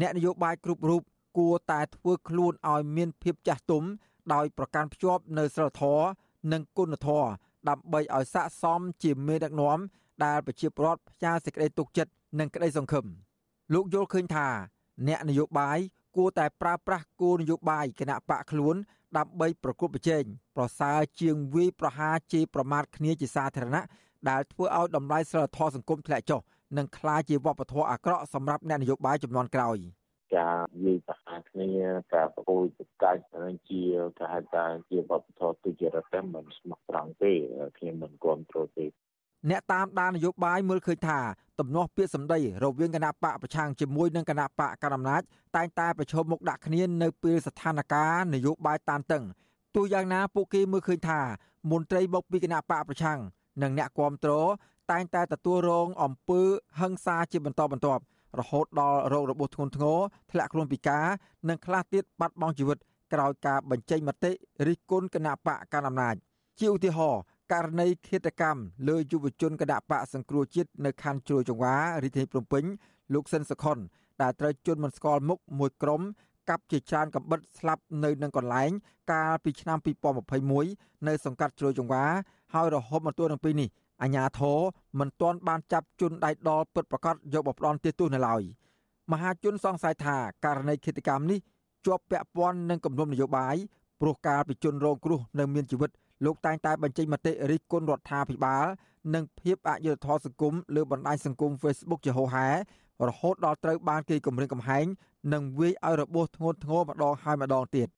[0.00, 1.02] អ្នកនយោបាយគ្រប់រូប
[1.38, 3.84] គួរតែធ្វើខ្លួនឲ្យមានភាពចាស់ទុំ
[4.32, 6.06] ដោយប្រកាន់ភ្ជាប់នៅសិលធម៌
[6.52, 7.28] និងគុណធម៌
[7.68, 9.78] ដើម្បីឲ្យស័ក្តិសមជាមេដឹកនាំ
[10.24, 13.04] ដែលប្រជាពលរដ្ឋផ្ញើសេចក្តីទុកចិត្តនិងក្តីសង្ឃឹម
[13.74, 14.46] លោកយល់ឃើញថា
[15.08, 15.78] អ្នកនយោបាយ
[16.16, 18.76] គួរតែប្រើប្រាស់គោលនយោបាយគណៈបកខ្លួន
[19.16, 20.22] ដើម្បីប្រគល់ប្រជែង
[20.56, 23.84] ប្រសើរជាងវាយប្រហារជេរប្រមាថគ្នាជាសាធារណៈ
[24.30, 26.40] ដែលធ្វើឲ្យតម្លៃសិលធម៌សង្គមធ្លាក់ចុះ
[26.78, 29.78] និងក្លាយជាវប្បធម៌អាក្រក់សម្រាប់អ្នកនយោបាយចំនួនក្រោយ
[30.36, 31.70] ការនិយាយប្រហារគ្នា
[32.14, 33.82] ការប្រគល់ប្រកាច់នឹងជា
[34.18, 37.32] គេហៅថាជាវប្បធម៌ទុច្ចរិតតែមិនស្មោះត្រង់ទេ
[37.78, 38.86] ខ្ញុំមិនគ្រប់គ្រងទេ
[39.50, 41.18] អ្នកតាមដាននយោបាយមើលឃើញថា
[41.58, 45.22] ទំនាស់ពាក្យសម្ដីរវាងគណៈបកប្រឆាំងជាមួយនឹងគណៈបកកណ្ដាលអំណាច
[45.56, 49.24] តែងតែប្រឈមមុខដាក់គ្នានៅពេលស្ថានភាពនយោបាយតានតឹង
[49.74, 51.20] ទោះយ៉ាងណាពួកគេមើលឃើញថា
[51.70, 53.18] មន្ត្រីមកពីគណៈបកប្រឆាំង
[53.62, 54.32] និងអ្នកគាំទ្រ
[54.90, 56.40] តែងតែទទួលរងអំពើ
[56.80, 58.02] ហិង្សាជាបន្តបន្ទាប់
[58.40, 59.98] រហូតដល់រោគរបួសធ្ងន់ធ្ងរ
[60.30, 61.04] ធ្លាក់ខ្លួនពិការ
[61.48, 62.78] និងខ្លះទៀតបាត់បង់ជីវិត
[63.12, 64.32] ក្រោយការបញ្ចេញមតិ
[64.66, 66.14] រិះគន់គណៈបកកណ្ដាលអំណាច
[66.60, 67.22] ជាឧទាហរណ៍
[67.52, 72.64] ករណីឃាតកម្មលើយុវជនគណៈបកសង្គ្រោះជាតិនៅខណ្ឌជ្រោយចង្វារាជធានីភ្នំពេញ
[73.14, 73.78] លោកសិនសុខុន
[74.22, 76.00] ដែលត្រូវជន់មិនស្គាល់មុខមួយក្រុម
[76.48, 78.70] កាប់ជាច្រើនកំបិតស្លាប់នៅនឹងកន្លែង
[79.12, 79.78] កាលពីឆ្នាំ
[80.42, 82.04] 2021នៅសង្កាត់ជ្រោយចង្វា
[82.54, 83.68] ហើយរហូតមកទល់នឹងពេលនេះ
[84.02, 84.58] អាញាធរ
[84.98, 88.42] មិនទាន់បានចាប់ជនដៃដល់ពិតប្រកបយកបផ្ដន់ទាទោសនៅឡើយ
[89.12, 91.38] មហាជនសង្ស័យថាករណីឃាតកម្មនេះ
[91.86, 93.56] ជាប់ពាក់ព័ន្ធនឹងគម្រោងនយោបាយ
[94.00, 95.90] ព្រោះការពីជនរងគ្រោះនៅមានជីវិត
[96.24, 98.64] លោកតែងតែបញ្ចេញមតិរិះគន់រដ្ឋាភិបាល
[99.14, 102.48] និងភាពអយុត្តិធម៌សង្គមលើបណ្ដាញសង្គម Facebook ជាហូរហែ
[103.08, 104.84] រហូតដល់ត្រូវបានគេគំរាមកំហែង
[105.32, 107.88] និងវាយឲ្យរបួសធ្ងន់ធ្ងរម្ដងហើយម្ដងទៀត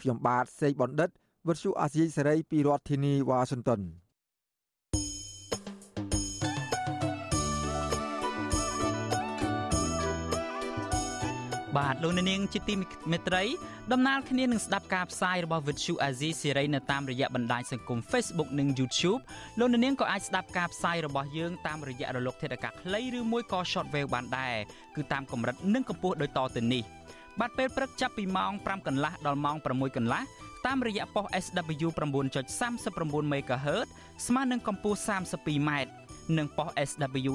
[0.00, 1.08] ខ្ញុំបាទសេកបណ្ឌិត
[1.48, 3.80] វិទ្យុអាស៊ីសេរីពីរដ្ឋធានីវ៉ាស៊ីនតោន
[11.78, 12.74] បាទលោកនាងជាទី
[13.12, 13.44] មេត្រី
[13.92, 19.20] ដំណើរគ្នានឹងស្ដាប់ការផ្សាយរបស់ Vuthu Azizi សេរីនៅតាមរយៈបណ្ដាញសង្គម Facebook និង YouTube
[19.58, 24.54] លោកនាងក៏អាចស្ដាប់ការផ្សាយរបស់យើងតាមរយៈរលកធាតុអាកាសខ្លីឬមួយក៏ Shortwave បានដែរ
[24.96, 26.82] គឺតាមកម្រិតនិងកម្ពស់ដូចតទៅនេះ
[27.40, 30.22] បាទពេលព្រឹកចាប់ពីម៉ោង5កន្លះដល់ម៉ោង6កន្លះ
[30.66, 31.88] តាមរយៈប៉ុស SW
[32.58, 33.88] 9.39 MHz
[34.26, 35.70] ស្មើនឹងកម្ពស់ 32m
[36.38, 37.32] និងប៉ុស SW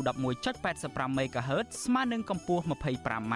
[0.47, 3.35] 11.85 MHz ស្មើនឹងកម្ពស់ 25m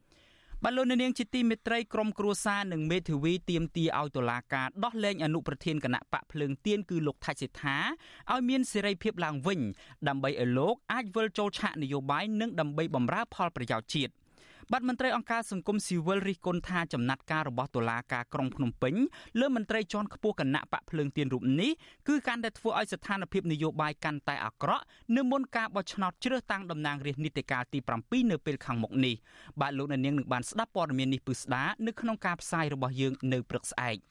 [0.65, 7.77] បាទលោកនាងជាទីមេត្រីក្រុមគ្រួសារនិងមេធាវីទៀមទាឲ្យតុលាការដោះលែងអនុប្រធានគណៈបកភ្លើងទៀនគឺលោកថាច់សេដ្ឋា
[8.31, 9.59] ឲ្យមានសេរីភាពឡើងវិញ
[10.07, 14.11] ដើម្បីឲ្យលោកអាចវិលចូលឆាកនយោបាយនិងដើម្បីបម្រើផលប្រយោជន៍ជាតិ
[14.71, 18.95] បាទមន្ត្រីអង្គការសង្គមស៊ីវិលរិះគន់ថាចំណាត់ការរបស់តុលាការក្រុងភ្នំពេញ
[19.39, 21.71] លើមន្ត្រីជាន់ខ្ពស់គណៈបកភ្លើងទៀនរូបនេះ
[22.07, 24.83] គឺកាន់តែធ្វើឲ្យស្ថានភាពនយោបាយកាន់តែអាក្រក់
[25.15, 29.15] នៅមុនការបោះឆ្នោតជ្រើសតាំងតំណាងរាស្ត្រនីតិកាលទី7នៅពេលខាងមុខនេះ
[29.61, 34.10] បាទលោកអ្នកនាងនឹងបានស្ដាប់ព័ត៌មាននេះពឹស្ដានៅក្នុងការផ្សាយរបស់យើងនៅព្រឹកស្អែក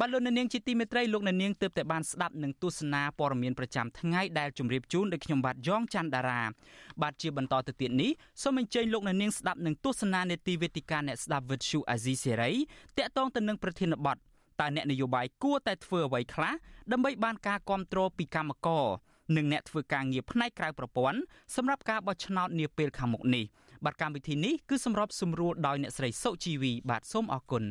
[0.00, 6.42] បាទលោកអ្នកនាងជាទីមេត្រីលោកអ្នកនាងទើបតែបានស្ដាប់នឹងទស្សនាព័ត៌មានប្រចាំថ្ងៃដែលជម្រាបជូនដោយខ្ញុំបាទយ៉ងច័ន្ទដារា
[7.02, 8.10] បាទជាបន្តទៅទៀតនេះ
[8.42, 12.52] សូមអញ្ជើញលោកអ្នកនាងស្ដាប់នឹងទស្សនានេតិវេទិកាអ្នកស្ដាប់វិទ្យុអាស៊ីសេរី
[12.98, 14.16] តាក់ទងទៅនឹងប្រធានបទ
[14.60, 16.54] តើអ្នកនយោបាយគួរតែធ្វើអ្វីខ្លះ
[16.92, 18.86] ដើម្បីបានការគ្រប់គ្រងពីកម្មករ
[19.36, 21.18] និងអ្នកធ្វើការងារផ្នែកក្រៅប្រព័ន្ធ
[21.56, 23.44] សម្រាប់ការបោះឆ្នោតនាពេលខាងមុខនេះ
[23.84, 27.64] បាទកម្មវិធីនេះគឺសម្របសម្រួលដោយអ្នកស្រីសុជីវីបាទសូមអរគុណ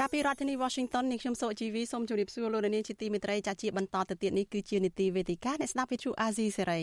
[0.00, 6.80] ចាប់ពីរដ្ឋធានី Washington នាងខ្ញុំសូជីវីសូមជម្រាបសួរលោកនាងជាទីមេត្រីចាជាបន្តទៅទៀតនេះគឺជានីតិវេទិកាអ្នកស្ដាប់វិទ្យុអាស៊ីសេរី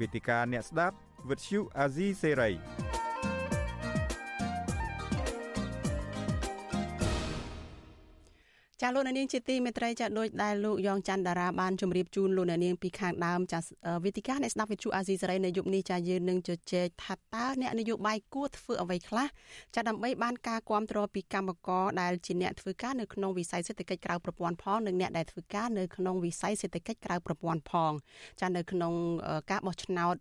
[0.00, 0.96] វេទិកាអ្នកស្ដាប់
[1.30, 2.50] វិទ្យុអាស៊ីសេរី
[8.84, 13.58] ចាលោកនាងជាទីមេត្រីចាដូចដែលលោកយ៉ងច័ន្ទតារាបានជម្រាបជូនលោកនាងពីខាងដើមចា
[14.04, 19.26] វេទិកាអ្នកស្ដាប់វិទ្យុអាស៊ីសេរីនៅយុគនេះចាយើងនឹងជជែកថាតើអ្នកនយោបាយគួរធ្វើអ្វីខ្លះ
[19.74, 27.92] ចាដើម្បីបានការគ្រប់គ្រងពីកម្មករដែលជាអ្នកធ្វើការនៅក្នុងវិស័យសេដ្ឋកិច្ចក្រៅប្រព័ន្ធផងនិងអ្នកដែលធ្វើការនៅក្នុងវិស័យសេដ្ឋកិច្ចក្រៅប្រព័ន្ធផង
[28.40, 28.92] ចានៅក្នុង
[29.50, 30.14] ការបោះឆ្នោត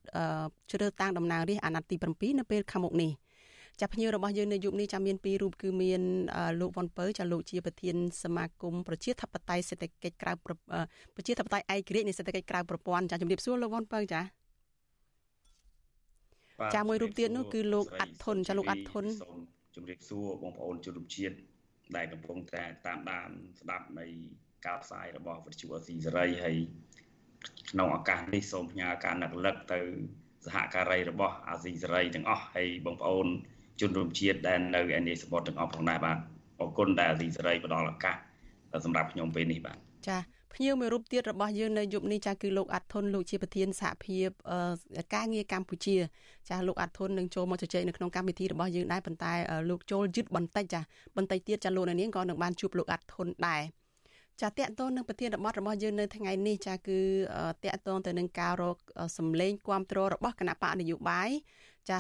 [0.72, 3.12] ជ្រើសតាំងតំណាងរាស្ត្រអាណត្តិទី7នៅពេលខាងមុខនេះ
[3.80, 6.02] ចាភ្ញៀវរបស់យើងនៅយុគនេះចាមានពីររូបគឺមាន
[6.60, 10.32] លោកវ៉ុនពៅចាលោកជាប្រធានសមាគមប្រជាធិបតេយ្យសេដ្ឋកិច្ចក្រៅ
[11.16, 14.22] ប្រជាធិបតេយ្យឯករាជ្យនៃសេដ្ឋកិច្ចក្រៅប្រព័ន្ធចាជំរាបសួរលោកវ៉ុនពៅចា
[16.76, 19.40] ចាមួយរូបទៀតនោះគឺលោកអាត់ធុនចាលោកអាត់ធុនសូម
[19.76, 21.36] ជម្រាបសួរបងប្អូនជនរួមជាតិ
[21.96, 23.30] ដែលកំពុងតែតាមដាន
[23.62, 24.08] ស្ដាប់នៃ
[24.66, 26.58] ការផ្សាយរបស់វិទ្យុអស៊ីសេរីហើយ
[27.72, 29.80] ក្នុងឱកាសនេះសូមផ្ញើការនឹករលឹកទៅ
[30.46, 33.28] សហការីរបស់អាស៊ីសេរីទាំងអស់ហើយបងប្អូន
[33.82, 36.18] ជនរួមជាតិដែលនៅឯនេះសពតទាំងអស់ផងដែរបាទ
[36.60, 38.16] អរគុណដែលអាស៊ីសេរីផ្ដល់ឱកាស
[38.86, 39.78] សម្រាប់ខ្ញុំពេលនេះបាទ
[40.10, 40.18] ចា
[40.56, 44.28] ភ្ញៀវមួយរូបទៀតរបស់យើងនៅយប់នេះចាគឺលោកអាត់ធុនលោកជាប្រធានសហភាព
[45.16, 45.96] ការងារកម្ពុជា
[46.50, 49.34] ចាលោកអាត់ធុននឹងចូលមកជជែកនៅក្នុងកម្មវិធីរបស់យើងដែរប៉ុន្តែ
[49.70, 50.82] លោកចូលយឺតបន្តិចចា
[51.18, 53.62] បន្តិចទៀតចាលោកនាងក៏នឹងបានជួបលោកអាត់ធុនដែរ
[54.42, 57.00] ចាតកតងនឹងប្រធានបទរបស់យើងនៅថ្ងៃនេះចាគឺ
[57.64, 58.78] តកតងទៅនឹងការរក
[59.18, 61.30] សម្លេងគ្រប់គ្រងរបស់គណៈបកនយោបាយ
[61.90, 61.98] ចា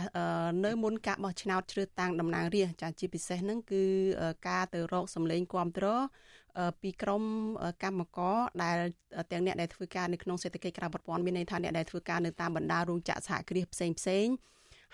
[0.65, 3.83] នៅមុនការបោះឆ្នោតជ្រើសតាំងតំណាងរាស្ត្រចាជាពិសេសហ្នឹងគឺ
[4.47, 6.01] ការទៅរកសម្លេងគ្រប់គ្រង
[6.81, 7.23] ពីក្រម
[7.83, 8.77] កម្មករដែល
[9.31, 14.27] ទាំងអ្នកដែលធ្វើការនៅក្នុងសេដ្ឋកិច្ចក្រៅប្រព័ន្ធមានន័យថាអ្នកដែលធ្វើការនៅតាមបណ្ដារោងចក្រសហគ្រាសផ្សេងផ្សេង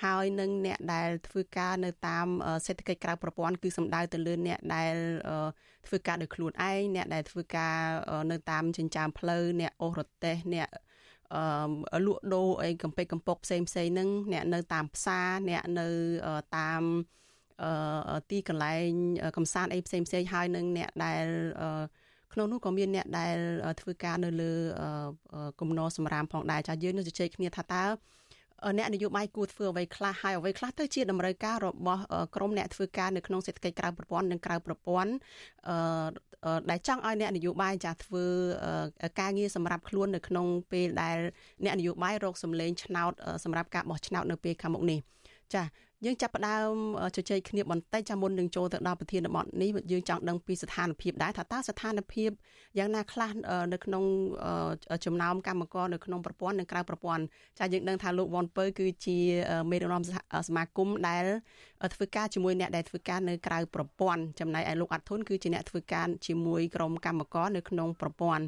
[0.03, 2.27] ហើយនឹងអ្នកដែលធ្វើការនៅតាម
[2.65, 4.95] សេដ្ឋកិច្ចក្រៅប្រព័ន្ធគឺសំដៅទៅលើអ្នកដែល
[5.87, 7.77] ធ្វើការដោយខ្លួនឯងអ្នកដែលធ្វើការ
[8.31, 10.67] នៅតាមចិញ្ចើមផ្លូវអ្នកអូសរទេះអ្នក
[11.93, 15.87] អឺលក់ដូរអីកំពេចកំពកផ្សេងផ្សេងហ្នឹងអ្នកនៅតាមផ្សារអ្នកនៅ
[16.57, 16.81] តាម
[17.63, 18.89] អឺទីកន្លែង
[19.37, 21.25] កំសាន្តអីផ្សេងផ្សេងហើយនឹងអ្នកដែល
[21.61, 21.83] អឺ
[22.33, 23.37] ក្នុងនោះក៏មានអ្នកដែល
[23.81, 24.53] ធ្វើការនៅលើ
[25.59, 27.85] គំនរសម្រាមផងដែរចាយើងនឹងជជែកគ្នាថាតើ
[28.77, 32.01] អ្នកនយោបាយគួរធ្វើអ្វីខ្លះហើយអ្វីខ្លះទៅជាតម្រូវការរបស់
[32.35, 35.11] ក្រមអ្នកធ្វើការនៅក្នុងសេដ្ឋកិច្ចក្រៅប្រព័ន្ធនិងក្រៅប្រព័ន្ធ
[36.69, 38.25] ដែលចង់ឲ្យអ្នកនយោបាយចាធ្វើ
[39.19, 41.17] ការងារសម្រាប់ខ្លួននៅក្នុងពេលដែល
[41.65, 43.11] អ្នកនយោបាយរកសម្លេងឆ្នោត
[43.43, 44.99] សម្រាប់ការបោះឆ្នោតនៅពេលខាងមុខនេះ
[45.53, 45.63] ចា
[46.05, 46.73] យើងចាប់ផ្ដើម
[47.15, 52.29] ជជែកគ្នាបន្តិចចាំមុននឹងចូលទៅដល់ប្រធានបទនេះយើងចង់ដឹងពីស្ថានភាពដែរថាតើស្ថានភាព
[52.77, 53.31] យ៉ាងណាខ្លះ
[53.73, 54.03] នៅក្នុង
[55.05, 57.23] ចំណោមកម្មករនៅក្នុងប្រព័ន្ធនិងក្រៅប្រព័ន្ធ
[57.59, 59.17] ចាយើងដឹងថាលោកវ៉ុនពៅគឺជា
[59.69, 60.01] មេដឹកនាំ
[60.47, 61.25] សមាគមដែល
[61.95, 68.43] ធ្វើការជាមួយអ្នកដែលធ្វើការនៅក្រៅប្រព័ន្ធចំណែកឯលោកអាត់ធុនគឺជាអ្នកធ្វើការជាមួយក្រុមកម្មករនៅក្នុងប្រព័ន្ធ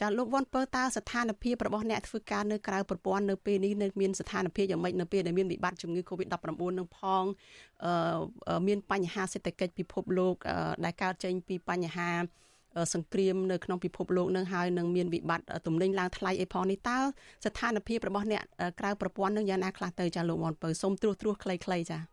[0.00, 7.24] ចាលោកវ៉ុនពៅតើស្ថានភាពរបស់អ្នកធ្វើការនៅក្រៅប្រព័ន្ធនៅពេលនេះនៅមានស្ថានភាពយ៉ាងម៉េចនៅពេលដែលមានវិបត្តិជំងឺ Covid-19 នឹងផង
[8.66, 10.34] មានបញ្ហាសេដ្ឋកិច្ចពិភពលោក
[10.84, 12.10] ដែលកើតចេញពីបញ្ហា
[12.94, 16.98] សង្គ្រាមនៅក្នុងពិភពលោកនឹងហើយនឹងមានវិបត្តិទំនិញឡើងថ្លៃអីផងនេះតើ
[17.44, 18.42] ស្ថានភាពរបស់អ្នក
[18.80, 22.11] ក្រៅប្រព័ន្ធនឹងយ៉ាងណាខ្លះទៅចាលោកមនពៅសូមត្រួសត្រាសខ្លីៗចា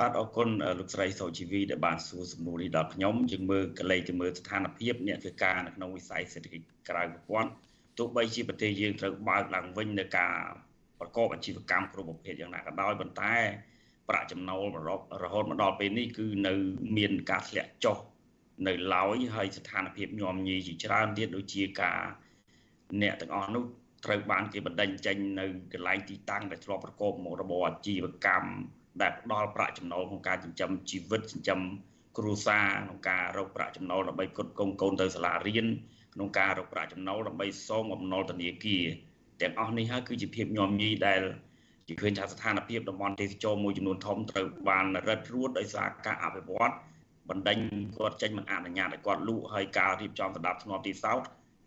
[0.00, 7.50] បាទអរគុណលោកស្រីសូជីវីដែលបានសួរសំណួរនេះដល់ខ្ញុំយើងមើលកលេចទៅមើលស្ថានភាពអ្នកធ្វើការនៅក្នុងវិស័យសេដ្ឋកិច្ចក្រៅប្រព័ន្ធ
[7.98, 10.34] ទោះបីជាប្រទេសយើងត្រូវបើកឡើងវិញនៅការ
[11.00, 13.34] ប្រកបអាជីវកម្មគ្រប់ប្រភេទយ៉ាងណាក៏ដោយប៉ុន្តែ
[14.08, 14.64] ប្រាក់ចំណូល
[15.22, 16.54] រហូតមកដល់ពេលនេះគឺនៅ
[16.96, 17.96] មានការធ្លាក់ចុះ
[18.68, 22.00] នៅឡើយហើយស្ថានភាពញោមញីជាច្រើនទៀតដូចជាការ
[23.02, 23.64] អ្នកទាំងអស់នោះ
[24.04, 28.50] ត្រូវបានគេបណ្ដេញចេញនៅកន្លែងទីតាំងដែលធ្លាប់ប្រកបមុខរបរអាជីវកម្ម
[29.02, 31.60] ដែលផ្ដល់ប្រាក់ចំណូលក្នុងការចិញ្ចឹមជីវិតចិញ្ចឹម
[32.18, 35.66] គ្រួសារក្នុងការរកប្រាក់ចំណូលដើម្បីផ្គត់ផ្គង់កូនទៅសាលារៀន
[36.14, 38.84] ក្នុងការរកប្រាក់ចំណូលដើម្បីសងបំណុលធនាគារ
[39.42, 41.20] ទាំងអស់នេះហើយគឺជាភាពញោមញីដែល
[41.88, 46.72] ជាឃើញថាស្ថានភាពតំបន់ទេសចរមួយចំនួនធំត្រូវបានរឹតរួតដោយសារការអភិវឌ្ឍ
[47.30, 47.58] បណ្ដេញ
[47.98, 51.22] គាត់ចេញមិនអនុញ្ញាតឲ្យគាត់លក់ហើយការរៀបចំសម្ដាប់ធ្នាប់ទីសោត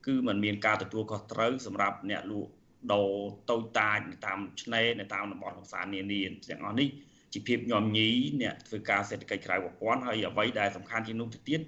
[0.05, 2.51] គឺมันមានការទទួលខុសត្រូវសម្រាប់អ្នកលក់
[2.93, 3.09] ដូរ
[3.49, 6.88] តូចតាចនៅតាមឆ្នេរនៅតាមតំបន់កំសាន្តនានាទាំងអស់នេះ
[7.34, 8.10] ជាភាពញោមញី
[8.41, 11.62] អ្នកធ្វើការសេដ្ឋកិច្ចក្រៅប្រព័ន្ធហើយអ្វីដែលសំខាន់ជាងនោះទៅទៀត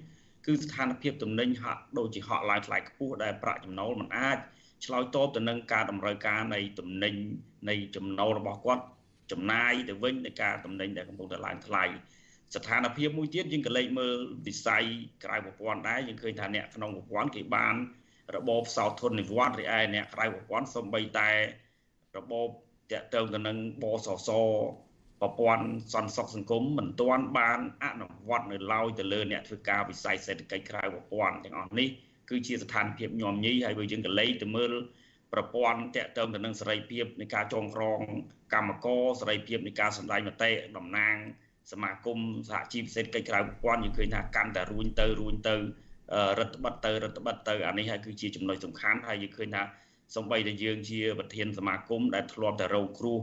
[0.45, 4.37] គឺស្ថានភាពទំនិញហាក់ដូចជាហក់ឡើងថ្លៃខ្ពស់ដែលប្រាក់ចំណូលមិនអាច
[4.85, 7.13] ឆ្លើយតបទៅនឹងការតម្រូវការនៃទំនិញ
[7.69, 8.83] នៃចំណូលរបស់គាត់
[9.31, 11.83] ចំណាយទៅវិញនៃការទំនិញដែលកំពុងតែឡើងថ្លៃ
[12.55, 14.15] ស្ថានភាពមួយទៀតយើងក៏លេចមើល
[14.47, 14.83] វិស័យ
[15.23, 17.75] ក្រៅប្រព័ន្ធដែរយើងឃើញថាអ្នកក្នុងប្រព័ន្ធគេបាន
[18.35, 21.29] របបផ្សោតធននិវត្តន៍រីឯអ្នកក្រៅប្រព័ន្ធសំបីតែ
[22.17, 22.47] របប
[22.91, 24.29] តាក់ទងទៅនឹងបសស
[25.21, 31.87] ប្រព័ន្ធសន្តិសុខសង្គមមិនទាន់បានអនុវត្តនៅឡើយទៅលើអ្នកធ្វើការវិស័យសេដ្ឋកិច្ចក្រៅប្រព័ន្ធទាំងអស់នេះ
[32.29, 34.71] គឺជាស្ថានភាពញោមញីហើយបើយើងកលេចទៅមើល
[35.33, 37.99] ប្រព័ន្ធតាក់ទងទៅនឹងសេរីភាពនៃការចងក្រង
[38.53, 41.15] កម្មករសេរីភាពនៃការសម្ដែងមតិតំណាង
[41.71, 45.55] សមាគមសហជីពសេដ្ឋកិច្ចក្រៅប្រព័ន្ធយើងឃើញថាកាន់តែរួញទៅរួញទៅ
[46.39, 49.63] រដ្ឋបတ်ទៅរដ្ឋបတ်ទៅអានេះហើយគឺជាចំណុចសំខាន់ហើយយើងឃើញថា
[50.15, 53.19] សំបីតែយើងជាប្រធានសមាគមដែលធ្លាប់តែរងគ្រោះ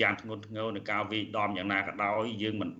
[0.00, 2.70] យ៉ាងធ្ងន់ធ្ងរនៅការវាយដំយ៉ាងណាក៏ដោយយើងមិន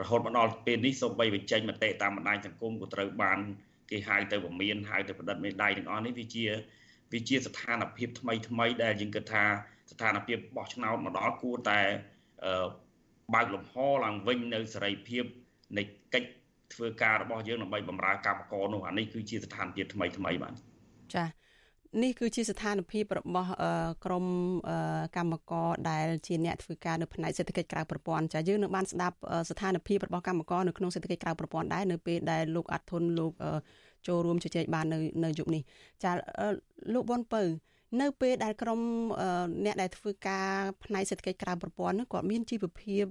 [0.00, 3.38] រហូតមកដល់ពេលនេះសូម្បីបញ្ចេញមតិតាមបណ្ដាញសង្គមក៏ត្រូវបាន
[3.90, 6.44] គេហៅទៅពមៀនហៅទៅប្រឌិតមេដៃទាំងអស់នេះវាជា
[7.12, 9.44] វាជាស្ថានភាពថ្មីថ្មីដែលយើងគិតថា
[9.90, 11.80] ស្ថានភាពបោះឆ្នោតមកដល់គួរតែ
[13.34, 13.74] បើកលំហ
[14.04, 15.24] ឡើងវិញនៅសេរីភាព
[15.78, 15.82] នៃ
[16.14, 16.30] កិច្ច
[16.74, 20.54] ធ្វើការរបស់យើងដើម្បីបម្រើកម្មករនោះអានេះគឺជាស្ថានភាពថ្មីថ្មីបាទ
[21.14, 21.39] ចា៎
[21.98, 23.50] នេះគឺជាស្ថានភាពរបស់
[24.04, 24.26] ក្រម
[25.16, 29.16] កម្មករដែលជាអ្នកធ្វើការនៅផ្នែកសេដ្ឋកិច្ចក្រៅប្រព័ន្ធចាយើងនឹងបានស្ដាប់
[29.50, 33.32] ស្ថានភាពរបស់កម្មករនៅក្នុងសេដ្ឋកិច្ចក្រៅប្រព័ន្ធដែរនៅពេលដែលលោកអាត់ធុនលោក
[34.06, 35.62] ចូលរួមជជែកបាននៅនៅយុគនេះ
[36.02, 36.10] ចា
[36.94, 37.42] លោកប៊ុនពៅ
[38.00, 38.80] នៅពេលដែលក្រម
[39.64, 40.50] អ្នកដែលធ្វើការ
[40.84, 43.04] ផ្នែកសេដ្ឋកិច្ចក្រៅប្រព័ន្ធនោះគាត់មានជីវភាព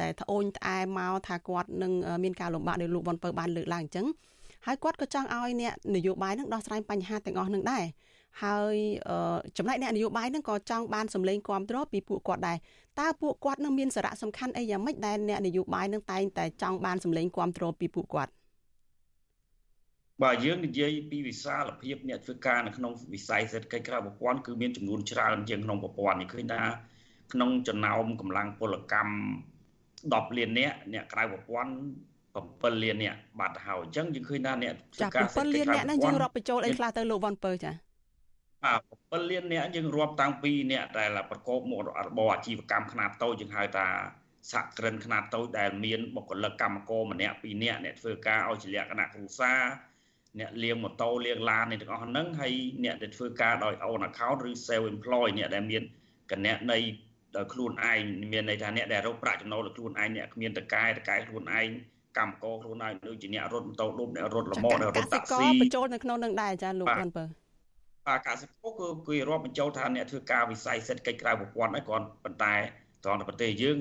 [0.00, 1.92] ដែលត្អូញត្អែមកថាគាត់នឹង
[2.24, 4.06] មានការលំបាកដោយលោកប៊ុនពៅបានលើកឡើងអញ្ចឹង
[4.66, 7.84] ហើយគាត់ក៏ចង់ឲ្យអ្នកនយោបាយនឹងដោះស្រាយបញ្ហាទាំងអស់នឹងដែរ
[8.42, 8.76] ហើយ
[9.56, 12.58] ចំណែកអ្នកនយោបាយនឹងក៏ចង់បានសម្លេងគ្រប់គ្រងពីពួកគាត់ដែរ
[13.00, 18.32] តើពួកគាត់នឹងមានសារៈសំខាន់អីយ៉ាងម៉េចដែលអ្នកនយោបាយនឹងតែងតែចង់បានសម្លេងគ្រប់គ្រងពីពួកគាត់
[20.22, 26.62] បាទយើងនិយាយពីវិសាលភាពអ្នកធ្វើការនៅក្នុងវិស័យសេដ្ឋកិច្ចក្រៅប្រព័ន្ធគឺមានចំនួនច្រើនជាងក្នុងប្រព័ន្ធនេះឃើញថា
[27.32, 29.14] ក្នុងចំណោមកម្លាំងពលកម្ម
[30.12, 31.72] 10លាននាក់អ្នកក្រៅប្រព័ន្ធ
[32.34, 37.72] 7លាននាក់បាត់ហើយអញ្ចឹងយើងឃើញថាអ្នកធ្វើការសេដ្ឋកិច្ចក្រៅប្រព័ន្ធ7លាននាក់ហ្នឹងយើងរាប់បញ្ចូលអីខ្លះទៅលោកវ៉ាន់ពើចា
[38.64, 43.86] បាទ7លាននាក់យើងរាប់តាំងពីអ្នកដែលប្រកបមុខរបរអាជីវកម្មខ្នាតតូចយើងហៅថា
[44.52, 49.62] សហគ្រិនខ្នាតតូចដែលមានបុគ្គលិកកម្មករម្នាក់ពីរនាក់អ្នកធ្វើការឲ្យជាលក្ខណៈគ្រួសារ
[50.40, 55.82] អ្នកលាងម៉ូតូលាងឡាននេះទាំងអស់ហ្នឹងហើយអ្នកដែលធ្វើការដោយ own account ឬ self employed អ្នកដែលមាន
[56.30, 56.78] គណនៃ
[57.36, 58.00] ដោយខ្លួនឯង
[58.32, 61.68] មានន័យថាអ្នកដែលរកប្រាក់ចំណូលដោយខ្លួនឯងអ្នកគ្មានតកែតកែខ្លួនឯង
[62.18, 67.24] កម្មករខ្លួនឯងដូចជាអ្នករត់ម៉ូតូឌុបអ្នករត់លម៉អ្នករត់តាក់ស៊ីបញ្ចូលនៅក្នុងនឹងដែរចាលោកប៉ុនពើ
[68.08, 72.54] បាទកសិករគឺគេរាប់បញ្ចូលថាអ្នកធ្វើការវិស័យសេដ្ឋកិច្ចក្រៅប្រព័ន្ធហើយគាត់ប៉ុន្តែ
[73.04, 73.76] ត្រង់តែប្រទេសយើង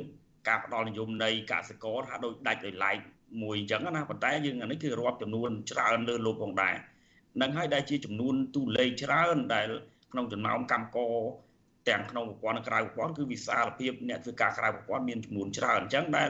[0.48, 2.98] ការផ្ដល់និយមនៃកសិករថាដូចដាច់ដោយឡែក
[3.41, 6.76] មួយអញ្ចឹងណាប៉ុន្តែយើងអានេះគឺរាប់ចំនួនច្រើនលើលោកផងដែរ
[7.41, 9.67] នឹងហើយដែលជាចំនួនទូលេខច្រើនដែល
[10.12, 11.15] ក្នុងចំណោមកម្មករ
[11.89, 16.30] ទាំងក្នុងប្រព័ន្ធក្រៅប្រព័ន្ធគឺវិសាលភាពអ្នកធ្វើការក្រៅប្រព័ន្ធមានចំនួនច្រើនអញ្ចឹងដែល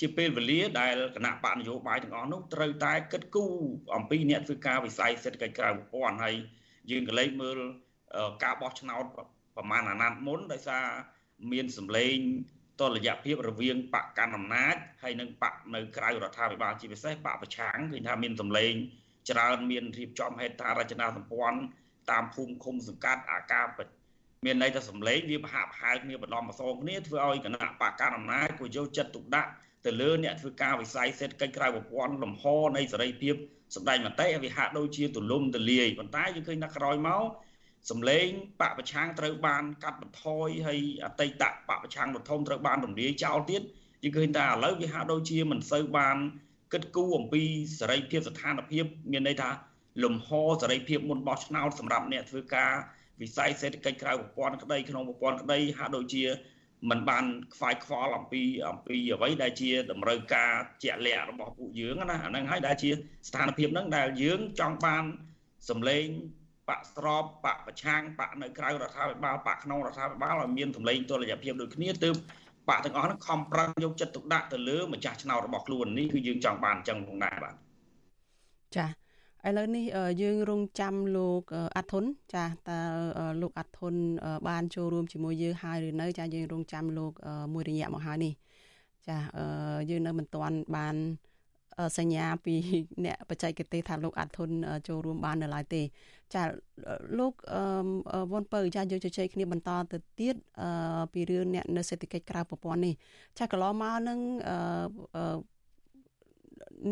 [0.00, 3.54] ជាពេលវេលាដែលគណៈបកនយោបាយទាំងអស់នោះត្រូវតែគិតគូរ
[3.96, 6.34] អំពីអ្នកធ្វើការវិស័យសេដ្ឋកិច្ចក្រៅប្រព័ន្ធហើយ
[6.90, 7.58] យើងក៏លេចមើល
[8.44, 9.04] ការបោះឆ្នោត
[9.56, 10.86] ប្រមាណអាណត្តិមុនដោយសារ
[11.52, 12.16] មានសម្លេង
[12.80, 18.72] តលយៈភាពរវាងបកកណ្ដាលអំណាចហើយនិងបកនៅក្រៅរដ្ឋាភិបាលជាពិសេសបកប្រឆាំងឃើញថាមានសម្លេង
[19.30, 21.58] ច្រើនមានរៀបចំហេដ្ឋារចនាសម្ព័ន្ធ
[22.10, 23.66] តាមភូមិឃុំសង្កាត់អាការ
[24.44, 29.50] មានន័យថាសម្លេងវាប្រហាក់ប្រហែលគ្នាបន្លំបន្សងគ្នាធ្វើឲ្យគណៈបកកណ្ដាលអំណាចក៏យកចិត្តទុកដាក់
[29.86, 32.44] ទៅលើអ្នកធ្វើការវិស័យសេដ្ឋកិច្ចក្រៅប្រព័ន្ធលំហ
[32.76, 33.34] នៃសេរីភាព
[33.74, 37.24] សម្ដែងមតិវាហាក់ដូចជាទូលំទូលាយប៉ុន្តែយើងឃើញថាក្រោយមក
[37.90, 38.26] សម្លេង
[38.60, 43.62] បកប្រឆាំងត្រូវបានកាត់បន្ថយហើយអតីតបកប្រឆាំងដ៏ធំត្រូវបានរំលាយចោលទៀត
[44.02, 46.16] យើងឃើញថាឥឡូវវាហាក់ដូចជាមិនសូវបាន
[46.72, 47.42] គិតគូរអំពី
[47.78, 49.50] សេរីភាពស្ថានភាពមានន័យថា
[50.04, 50.28] លំហ
[50.62, 52.72] សេរីភាពមុនបោះឆ្នោតសម្រាប់អ្នកធ្វើការ
[53.22, 56.24] វិស័យសេដ្ឋកិច្ចក្រៅប្រព័ន្ធក្តីក្នុងប្រព័ន្ធក្តីហាក់ដូចជា
[56.90, 62.90] มันបានខ្វាយខ្វល់អំពីអំពីអ្វីដែលជាតម្រូវការជាក់លាក់របស់ពួកយើងណាអាហ្នឹងហើយដែលជា
[63.28, 65.04] ស្ថានភាពហ្នឹងដែលយើងចង់បាន
[65.70, 66.06] សម្លេង
[66.68, 72.14] បកស្របបកប្រឆាំងបកនៅក្រៅរដ្ឋាភិបាលបកក្នុងរដ្ឋាភិបាលឲ្យមានសម្លេងតុល្យភាពដូចគ្នាទើប
[72.68, 77.54] បកទាំងអស់ហ្នឹងខំប្រឹងយកចិត្តទុកដាក់ទៅលើម្ចាស់ឆ្នោតរបស់ខ្លួននេះគឺយើងចង់បានអញ្ចឹងផងដែរបាទ
[78.76, 79.03] ចា
[79.48, 79.84] ឥឡូវនេះ
[80.22, 81.42] យើងរងចាំលោក
[81.76, 82.04] អាត់ធុន
[82.34, 82.78] ចាតើ
[83.42, 83.94] លោកអាត់ធុន
[84.48, 87.12] បានចូលរួមជាមួយយើងហើយឬនៅចាយើងរងចាំលោក
[87.54, 88.32] មួយរយៈមកហើយនេះ
[89.08, 89.16] ចា
[89.90, 90.96] យើងនៅមិនទាន់បាន
[91.98, 92.54] សញ្ញាពី
[93.04, 94.50] អ្នកបច្ចេកទេសថាលោកអាត់ធុន
[94.88, 95.82] ចូលរួមបាននៅឡើយទេ
[96.34, 96.42] ចា
[97.18, 97.32] លោក
[98.30, 100.34] វ៉ុនពៅចាយើងជជែកគ្នាបន្តទៅទៀត
[101.12, 102.94] ពីរឿងអ្នកនៅសេដ្ឋកិច្ចក្រៅប្រព័ន្ធនេះ
[103.38, 104.18] ចាកន្លងមកនឹង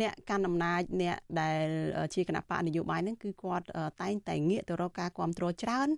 [0.01, 1.67] អ្នកកាន់អំណាចអ្នកដែល
[2.15, 3.67] ជាគណៈបកនយោបាយហ្នឹងគឺគាត់
[4.03, 5.89] តែងតែងាកទៅរកការគ្រប់គ្រងច្រើន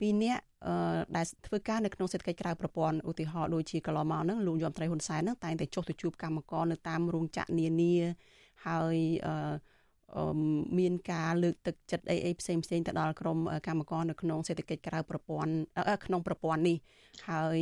[0.00, 0.38] ពីអ្នក
[1.16, 7.94] ដែលធ្វើការនៅក្នុងសេដ្ឋកិច្ចក្រៅប្រព័ន្ធឧទាហរណ៍ដូចជាកន្លងមកហ្នឹងលោកយមត្រីហ៊ុនសែនហ្នឹងតែងតែចុះទៅជួបកម្មករនៅតាមរោងចក្រនានា
[8.66, 8.96] ហើយ
[10.78, 15.52] មានការលើកទឹកចិត្តអីអីផ្សេងផ្សេងទៅដល់ក្រុមកម្មករនៅក្នុងសេដ្ឋកិច្ចក្រៅប្រព័ន្ធ
[16.04, 16.76] ក្នុងប្រព័ន្ធនេះ
[17.28, 17.58] ហើយ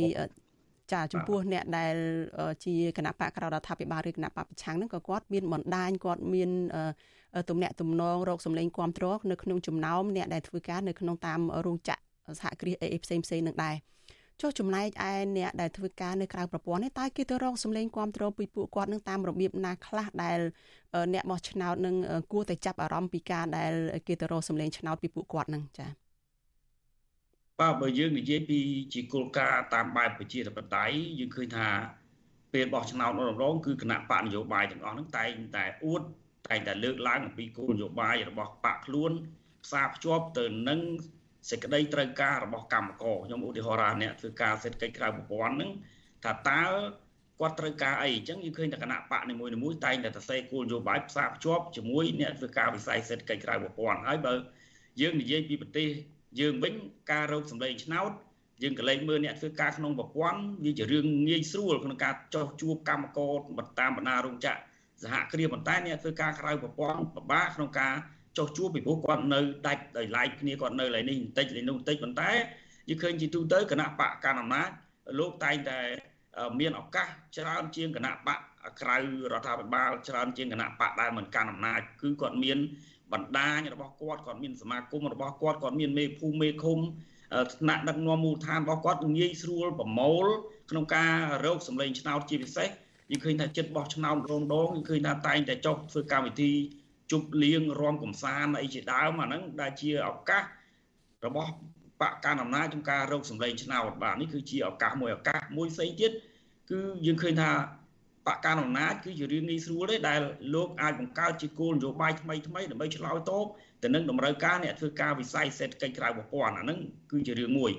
[0.93, 1.95] ចាចំពោះអ្នកដែល
[2.65, 6.49] ជាគណៈបកក្រៅរដ្ឋាភិបាលឬគណៈបកប្រឆាំងហ្នឹងក៏គាត់មានបណ្ដាញគាត់មាន
[7.49, 12.01] ទំនាក់ទំនងរកសម្លេងគ្រប់គ្រងនៅក្នុងចំណោមអ្នកដែលធ្វើការនៅក្នុងតាមរោងចក្រ
[12.39, 13.75] សហគ្រាសអីផ្សេងផ្សេងនឹងដែរ
[14.41, 20.39] ចុះចំណែកឯអ្នកដែលធ្វើការនៅក្រៅប្រព័ន្ធនេះតើគេទៅរកសម្លេងគ្រប់គ្រងពីពួកគាត់នឹងតាមរបៀបណាខ្លះដែល
[21.13, 21.95] អ្នកបោះឆ្នោតនឹង
[22.31, 23.73] គួរតែចាប់អារម្មណ៍ពីការដែល
[24.07, 26.06] គេទៅរកសម្លេងឆ្នោតពីពួកគាត់នឹងចា៎
[27.59, 28.59] បាទបើយើងនិយាយពី
[28.93, 31.69] ជាគោលការណ៍តាមបែបប្រជាធិបតេយ្យយើងឃើញថា
[32.53, 36.01] ពេលបោះឆ្នោតម្ដងគឺគណៈបកនយោបាយទាំងអស់ហ្នឹងតែងតែអួត
[36.49, 39.11] តែងតែលើកឡើងអំពីគោលនយោបាយរបស់បកខ្លួន
[39.63, 40.79] ផ្សារភ្ជាប់ទៅនឹង
[41.49, 45.71] សេចក្តីត្រូវការរបស់កម្មករខ្ញុំឧទាហរណ៍អ្នកធ្វើការសេដ្ឋកិច្ចក្រៅប្រព័ន្ធហ្នឹង
[46.23, 46.61] ថាតើ
[47.39, 54.33] គាត់ត្រូវការអីអញ្ចឹងយើងឃើញតែគណៈបកនីមួយៗតែងតែសរសេរគោលនយោបាយផ្សារភ្ជាប់ជាមួយអ្នកធ្វើការវិស័យសេដ្ឋកិច្ចក្រៅប្រព័ន្ធហើយបើ
[55.01, 55.89] យើងនិយាយពីប្រទេស
[56.39, 56.73] យើងវិញ
[57.11, 58.11] ការរកសម្លេងឆ្នោត
[58.63, 63.33] យើងក៏លែងមើលអ្នកធ្វើការក្នុងប្រព័ន្ធវាជារឿងងាយស្រួលក្នុងការចោះជួបកម្មករ
[63.79, 64.59] តាមបណ្ដារោងចក្រ
[65.03, 67.93] សហគ្រាសប៉ុន្តែអ្នកធ្វើការក្រៅប្រព័ន្ធពិបាកក្នុងការ
[68.37, 72.31] ចោះជួបពីព្រោះគាត់នៅដាច់ដោយឡែកគ្នាគាត់នៅឡើយនេះបន្តិចឡើយនោះបន្តិចប៉ុន្តែ
[72.89, 74.69] យើងឃើញជាទូទៅគណៈបកកណ្ដាលអំណាច
[75.19, 75.79] លោកតែងតែ
[76.59, 78.39] មានឱកាសច្រើនជាងគណៈបក
[78.81, 78.97] ក្រៅ
[79.31, 82.57] រដ្ឋាភិបាលច្រើនជាងគណៈបកដែលមិនកាន់អំណាចគឺគាត់មាន
[83.13, 86.79] បណ្ដាញរបស់គាត់គាត់មានសមាគមរបស់គាត់គាត់មានមេភូមិមេឃុំ
[87.55, 90.25] ថ្នាក់ដឹកនាំមូលដ្ឋានរបស់គាត់ងាយស្រួលប្រមូល
[90.71, 91.13] ក្នុងការ
[91.45, 92.69] រកសម្លេងឆ្នោតជាពិសេស
[93.11, 96.51] យើងឃើញថាចិត្តបោះឆ្នោតរងដងយើងឃើញថាតែងតែចុះធ្វើកម្មវិធី
[97.11, 100.43] ជប់លៀងរំកំសាន្តអីជាដើមអាហ្នឹងដែលជាឱកាស
[101.25, 101.51] របស់
[102.01, 106.11] បកកណ្ដាលអំណាចក្នុងការរកសម្លេងឆ្នោតបាទនេះគឺជាឱកាសមួយឱកាសមួយផ្សេងទៀត
[106.71, 107.49] គឺយើងឃើញថា
[108.27, 110.19] បកកណ្ដាលអំណាចគឺជារឿងងាយស្រួលទេដែល
[110.55, 113.45] លោកអាចបង្កើតជាគោលនយោបាយថ្មីថ្មីដើម្បីឆ្លើយតប
[113.83, 116.79] ទៅនឹងតម្រូវការអ្នកធ្វើការវិស័យសេដ្ឋកិច្ចក្រៅប្រព័ន្ធអាហ្នឹង
[117.11, 117.71] គឺជារឿងមួយ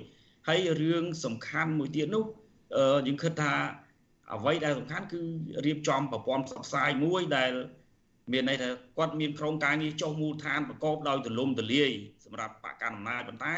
[0.47, 2.23] ហើយរឿងសំខាន់មួយទៀតនោះ
[3.07, 3.53] យើងគិតថា
[4.35, 5.21] អ្វីដែលសំខាន់គឺ
[5.65, 7.51] រៀបចំប្រព័ន្ធផ្សព្វផ្សាយមួយដែល
[8.31, 11.91] មានន័យថាគាត់មានក្រុមការងារចុះមូលដ្ឋានប្រកបដោយទលំទលាយ
[12.25, 13.55] សម្រាប់បកកណ្ដាលអំណាចប៉ុន្តែ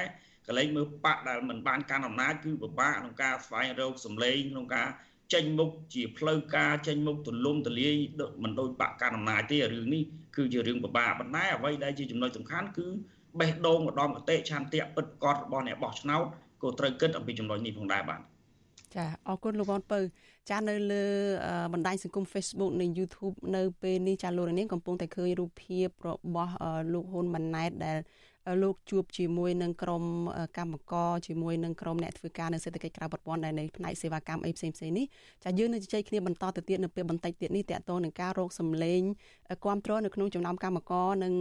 [0.48, 4.88] កលែងមើលបកដែលមិនបានកាន់អំណាចគឺពិបាកក្នុងការស្វែងរកសម្លេងក្នុងការ
[5.34, 7.96] ចេញមុខជាផ្លូវការចេញមុខទលំទលាយ
[8.44, 10.04] មិនដូចបកកាន់អំណាចទេរឿងនេះ
[10.36, 12.88] គឺជារឿងពិបាកប៉ុន្តែអ្វីដែលជាចំណុចសំខាន់គឺ
[13.40, 16.24] បេះដូងម្ដងកតេឆន្ទៈពិតកតរបស់អ្នកបោះឆ្នោត
[16.62, 18.22] ក៏ត្រូវគិតអំពីចំណុចនេះផងដែរបាទ
[18.96, 20.00] ចាអរគុណលោកវ៉ាន់ពៅ
[20.50, 21.04] ចានៅលើ
[21.74, 26.54] បណ្ដាញសង្គម Facebook និង YouTube នៅពេលនេះចាលោករនាងកំពុងតែឃើញរូបភាពរបស់
[26.94, 27.98] លោកហ៊ុនម៉ាណែតដែល
[28.64, 30.04] លោកជួបជាមួយនឹងក្រុម
[30.58, 35.06] កម្មករជាមួយនឹងក្រុមអ្នកធ្វើការនៅសេដ្ឋកិច្ចក្រៅប្រព័ន្ធដែលនៅផ្នែកសេវាកម្មអីផ្សេងផ្សេងនេះ
[35.44, 39.02] ចាយើងនឹងជជែកគ្នាបន្តទៅទៀតនៅពេលបន្តិចទៀតនេះតកតងនឹងការរកសម្លេង
[39.64, 41.34] គ្រប់គ្រងនៅក្នុងចំណោមកម្មករនិង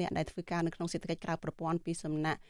[0.00, 2.40] អ្នកដែលធ្វើការនៅក្នុងសេដ្ឋកិច្ចក្រៅប្រព័ន្ធពីសំណាក់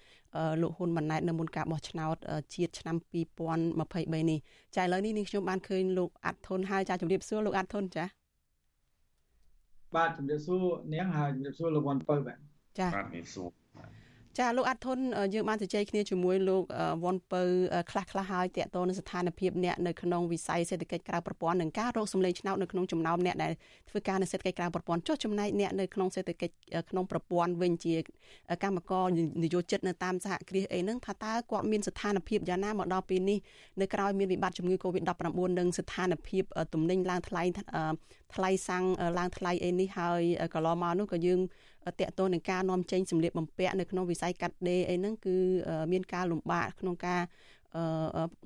[0.63, 2.17] លោកហ៊ុនម៉ាណែតនៅមុនការបោះឆ្នោត
[2.55, 4.39] ជាតិឆ្នាំ2023នេះ
[4.77, 8.05] ចាឥឡូវនេះនាងខ្ញុំបានឃើញលោកអាត់ធុនហើយចាជំរាបសួរលោកអាត់ធុនចា
[9.97, 12.48] បាទជំរាបសួរនាងហើយជំរាបសួរលោកវ៉ាន់ពៅបាទ
[12.81, 13.49] ចាបាទមានសួរ
[14.39, 14.99] ចាលោកអាត់ធុន
[15.35, 16.63] យើងបានជជែកគ្នាជាមួយលោក
[17.03, 17.43] វ៉ុនពៅ
[17.91, 23.53] ខ្លះខ្លះហើយតកតនៅស្ថានភាពអ្នកនៅក្នុងវិស័យសេដ្ឋកិច្ចក្រៅប្រព័ន្ធនិងការរកសម្លេងឆ្នោតនៅក្នុងចំណោមអ្នកដែល
[23.91, 26.55] ធ្វើការនៅសេដ្ឋកិច្ចក្រៅប្រព័ន្ធចុះចំណែកអ្នកនៅក្នុងសេដ្ឋកិច្ច
[26.91, 27.95] ក្នុងប្រព័ន្ធវិញជា
[28.63, 29.07] កម្មករ
[29.45, 33.39] នយោជិតនៅតាមសហគ្រាសអីហ្នឹងថាតើគាត់មានស្ថានភាពយ៉ាងណាមកដល់ពេលនេះ
[33.81, 36.45] នៅក្រៅមានវិបត្តិជំងឺ Covid-19 និងស្ថានភាព
[36.75, 37.43] ទំនិញឡើងថ្លៃ
[38.35, 38.85] ថ្លៃសាំង
[39.19, 40.23] ឡើងថ្លៃអីនេះហើយ
[40.55, 41.41] កន្លងមកនោះក៏យើង
[42.01, 45.37] តកតនឹងការនាំចេញសម្លៀកបំពាក់នៅក្នុងវិស័យកាត់ដេរអីហ្នឹងគឺ
[45.93, 47.23] មានការលំបាកក្នុងការ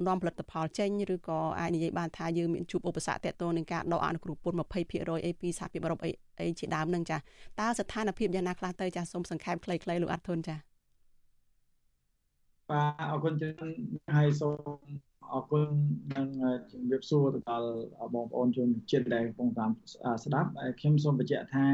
[0.07, 4.59] នាំផលិតផលចេញឬក៏អាចនិយាយបានថាយើងមានជួបឧបសគ្គតកតនឹងការដកអនុគ្រោះពន្ធ
[4.91, 7.19] 20%អីពីសហភាពអឺរ៉ុបអីអីជាដើមហ្នឹងចា
[7.61, 10.57] តើស្ថានភាពយ៉ាងណាខ្លះទៅចាសូមសង្ខេបខ្លីៗលោកអាត់ធុនចា
[12.71, 13.77] បាទអរគុណច្រើន
[14.17, 14.87] ហើយសូម
[15.33, 15.67] អរគុណ
[16.17, 16.27] និង
[16.73, 17.69] ជំរាបសួរទៅដល់
[18.15, 19.71] បងប្អូនជនជាតិដែលកំពុងតាម
[20.25, 21.67] ស្ដាប់ខ្ញុំសូមបញ្ជាក់ថា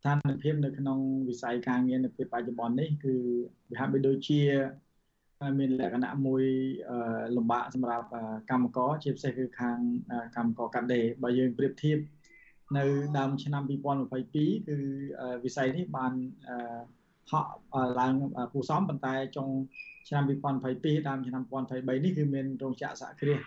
[0.00, 0.98] ស្ថានភាពនៅក្នុង
[1.28, 3.14] វិស័យការងារនៅពេលបច្ចុប្បន្ននេះគឺ
[3.70, 4.40] វាហាក់បីដូចជា
[5.58, 6.44] មានលក្ខណៈមួយ
[7.36, 8.06] លំបាកសម្រាប់
[8.50, 9.78] កម្មករជាពិសេសគឺខាង
[10.36, 11.98] កម្មករកាត់ដេរបើយើងប្រៀបធៀប
[12.78, 12.84] នៅ
[13.18, 14.78] ដើមឆ្នាំ2022គឺ
[15.44, 16.12] វិស័យនេះបាន
[17.30, 17.50] ហក់
[18.00, 18.14] ឡើង
[18.52, 19.48] ពូសំប៉ុន្តែចុង
[20.08, 23.40] ឆ្នាំ2022ដើមឆ្នាំ2023នេះគឺមានរោងចក្រសហគ្រាស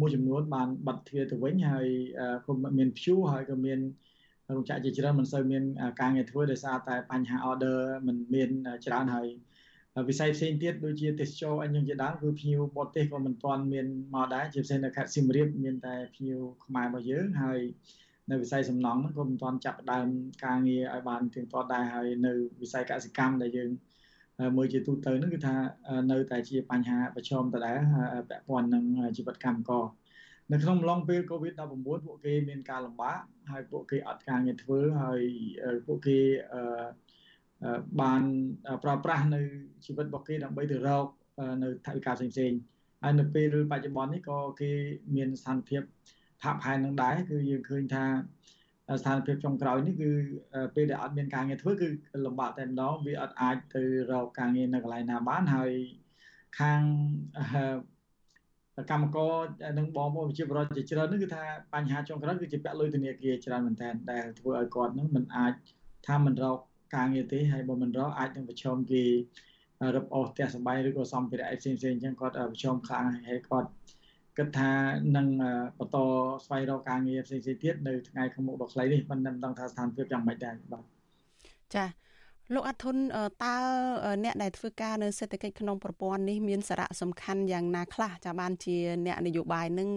[0.00, 1.88] មួយចំនួនបានបិទទ្វារទៅវិញហើយ
[2.46, 3.78] ក៏មានព្យួរហើយក៏មាន
[4.50, 5.62] រោងចក្រជាច្រើនមិនសូវមាន
[6.00, 8.50] ការងារធ្វើដោយសារតែបញ្ហា order មិនមាន
[8.86, 9.28] ច្រើនហើយ
[10.08, 17.60] វិស័យផ្សេងទៀតដូចជាទេសចរអញ្ចឹងជាដើមគឺភ្ញៀវបរទេសក៏មិនទាន់មានមកដែរជាពិសេសនៅខេត្តសៀមរាបមានតែភ្ញៀវខ្មែររបស់យើងហើយ
[18.30, 20.06] នៅវិស័យសំណង់ហ្នឹងក៏មិនទាន់ចាប់ផ្ដើម
[20.44, 22.32] ការងារឲ្យបានទៀងទាត់ដែរហើយនៅ
[22.62, 23.70] វិស័យកសិកម្មដែលយើង
[24.56, 25.54] មើលជាទូទៅហ្នឹងគឺថា
[26.10, 27.78] នៅតែជាបញ្ហាប្រឈមដដែល
[28.28, 28.84] ពាក់ព័ន្ធនឹង
[29.16, 29.84] ជីវិតកម្មករ
[30.52, 31.60] នៅក្នុងអំឡុងពេល COVID-19
[32.06, 33.18] ពួកគេមានការលំបាក
[33.50, 35.22] ហើយពួកគេអត់ការងារធ្វើហើយ
[35.86, 36.18] ពួកគេ
[38.00, 38.22] បាន
[38.84, 39.40] ប្រើប្រាស់នៅ
[39.84, 41.06] ជីវិតរបស់គេដើម្បីទៅរក
[41.62, 42.58] នៅថវិកាផ្សេងៗ
[43.02, 44.72] ហើយនៅពេលបច្ចុប្បន្ននេះក៏គេ
[45.16, 45.82] មានស្ថានភាព
[46.42, 48.04] ផាកផែននឹងដែរគឺយើងឃើញថា
[49.00, 50.10] ស្ថានភាពចុងក្រោយនេះគឺ
[50.74, 51.88] ពេលដែលអត់មានការងារធ្វើគឺ
[52.26, 55.72] លំបាកតែម្ដងវាអត់អាចទៅរកការងារនៅកន្លែងណាបានហើយ
[56.58, 56.80] ខាង
[58.90, 59.34] កម្មករ
[59.78, 61.44] និងបងប្អូនប្រជាពលរដ្ឋជាច្រើននេះគឺថា
[61.74, 65.52] បញ្ហាចុងក្រោយគឺជាពាក់លុយធនាគារច្រើនមែនទែនដែលធ្វើឲ្យគាត់នឹងមិនអាច
[66.06, 66.58] ថាមិនរក
[66.96, 69.02] ការងារទេហើយបើមិនរកអាចនឹងប្រឈមគេ
[69.94, 73.68] រឹបអូសផ្ទះសម្បែងឬក៏សម្ភារៈផ្សេងផ្សេងអញ្ចឹងគាត់ប្រឈមខ្លាំងហើយគាត់
[74.36, 74.70] គិតថា
[75.16, 75.28] នឹង
[75.78, 75.98] បន្ត
[76.44, 80.84] ស្វែងរកការងារផ្សេងៗទៀតនៅថ្ងៃខាងមុខដ៏ខ្លីនេះមិនដឹងថាស្ថានភាពយ៉ាងម៉េចដែរបាទ
[81.74, 81.84] ចា
[82.52, 82.96] លោកអាធុន
[83.44, 83.56] តើ
[84.24, 88.76] អ្នកដែលធ្វើការនៅសេដ្ឋកិច្ចក្នុងប្រព័ន្ធនេះមានសារៈសំខាន់យ៉ាងណាខ្លះចាបានជា
[89.06, 89.88] អ្នកនយោបាយនឹង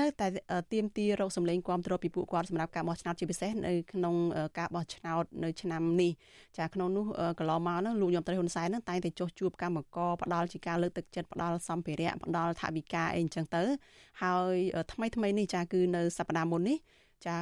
[0.00, 0.26] នៅតែ
[0.72, 4.14] ទៀមទីរកសម្លេងគ្រប់គ្រងពីពួកគាត់សម្រាប់ការបោះឆ្នោតជាពិសេសនៅក្នុង
[4.58, 6.12] ការបោះឆ្នោតនៅឆ្នាំនេះ
[6.58, 7.06] ចាក្នុងនោះ
[7.38, 13.62] កន្លងមកនោះលោកយមត្រីហ៊ុនសែននឹងតែងតែចុះជួបកម្មករផ្ដាល់ជាការលើកទឹកចិត្តផ្ដាល់សម្ភារៈផ្ដាល់ថវិកាអីអញ្ចឹងទៅ
[14.22, 14.54] ហើយ
[14.92, 16.78] ថ្មីថ្មីនេះចាគឺនៅសប្តាហ៍មុននេះ
[17.26, 17.36] ចា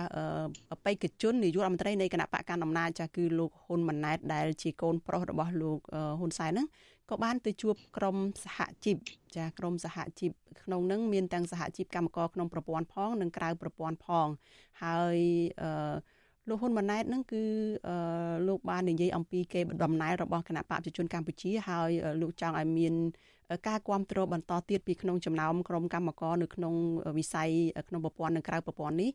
[0.72, 5.78] អបេក្ខជននាយករដ្ឋមន្ត្រីនៃគណៈបកកណ្ដាលអំណាចចាគឺលោកហ៊ុនម៉ាណែតដែលជាកូនប្រុសរបស់លោក
[6.18, 6.66] ហ៊ុនសែនហ្នឹង
[7.10, 8.96] ក៏បានទៅជួបក្រុមសហជីព
[9.36, 14.28] ចាក្រុមសហជីពក្នុងនឹងមានទាំងសហជីពកម្មករក្នុងប្រព័ន្ធផង និងក្រៅប្រព័ន្ធផង
[14.82, 15.18] ហើយ
[15.62, 15.94] អឺ
[16.48, 17.42] លោកហ៊ុនម៉ាណែតនឹងគឺ
[18.48, 22.94] លោកបាននិយាយអំពីគេដំណើររបស់គណៈបកប្រជាជនកម្ពុជាហើយលោកចង់ឲ្យមាន
[23.68, 26.74] ការគ្រប់គ្រងបន្តទៀតពីក្នុងចំណោមក្រុមកម្មករនៅក្នុង
[27.18, 27.50] វិស័យ
[27.88, 29.10] ក្នុងប្រព័ន្ធនិងក្រៅប្រព័ន្ធនេះ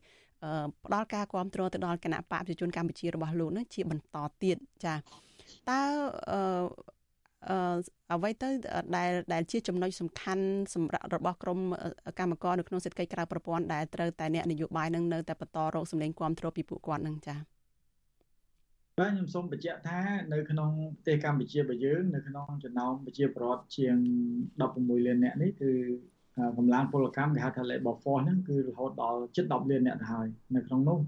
[0.84, 5.80] ផ្ដល់ការគ្រប់គ្រងទៅដល់គណៈបកប្រជាជនកម្ពុជារបស់លោកនឹងជាបន្តទៀតចាតើ
[6.30, 7.76] អឺ
[8.12, 8.48] អ្វីទៅ
[8.96, 11.58] ដែលដែលជាចំណុចសំខាន់សម្រាប់របស់ក្រម
[12.18, 17.59] កម្មករនៅក្នុងសេដ្ឋកិច្ចក្រៅប្រព័ន្ធដែលត្រូវតែអ្នកនយោបាយនឹងនៅតែបន្តរកសម្លេងគ្រប់គ្រងពីពួកគាត់នឹងចា៎
[19.00, 20.00] បាទខ្ញុំសូមបញ្ជាក់ថា
[20.32, 23.96] នៅក្នុងប្រទេសកម្ពុជារបស់យើងនៅក្នុងចំណោមប្រជាពលរដ្ឋជាង
[24.50, 25.72] 16លាននាក់នេះគឺ
[26.58, 30.26] កម្លាំងពលកម្មគេហៅថា labor force ហ្នឹងគឺរហូតដល់ជិត10លាននាក់ទៅហើយ
[30.56, 30.98] នៅក្នុងនោះ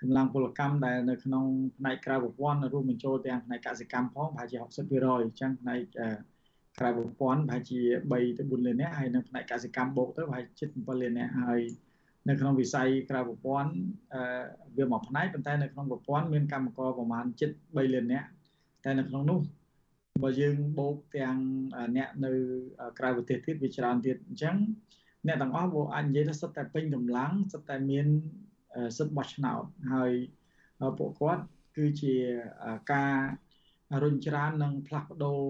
[0.00, 1.44] កម្លាំងពលកម្មដែលនៅក្នុង
[1.78, 5.80] ផ្នែកក្រៅប្រព័ន្ធរួមបញ្ចូលទាំងផ្នែកកសិកម្មផងប្រហែលជា60%អញ្ចឹងផ្នែក
[6.78, 7.80] ក្រៅប្រព័ន្ធប្រហែលជា
[8.10, 11.60] 3ទៅ4លាននាក់ហើយនៅផ្នែកកសិកម្មបូកទៅប្រហែលជិត7លាននាក់ហើយ
[12.28, 13.72] នៅក្នុងវិស័យក្រៅប្រព័ន្ធ
[14.14, 14.22] អឺ
[14.78, 18.28] វាមួយផ្នែកប៉ុន្តែនៅក្នុងប្រព័ន្ធមានកម្មករប្រមាណជិត3លាននាក់
[18.84, 19.40] តែនៅក្នុងនោះ
[20.22, 21.36] បើយើងបូកទាំង
[21.96, 22.30] អ្នកនៅ
[22.98, 24.56] ក្រៅប្រទេសទៀតវាច្រើនទៀតអញ្ចឹង
[25.26, 28.06] អ្នកទាំងអស់វាអាចនិយាយថាសិតតែពេញកម្លាំងសិតតែមាន
[28.96, 29.62] សិទ្ធិបោះឆ្នោត
[29.92, 30.12] ហើយ
[30.98, 31.44] ពួកគាត់
[31.76, 32.14] គឺជា
[32.92, 33.16] ការ
[34.02, 35.40] រុញច្រាននិងផ្លាស់ប្ដូរ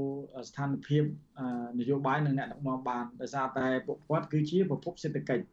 [0.48, 1.04] ស្ថានភាព
[1.80, 5.44] នយោបាយនិងអ្នកដឹកនាំបានដោយសារតែពួកគាត់គឺជាប្រភពសេដ្ឋកិច្ច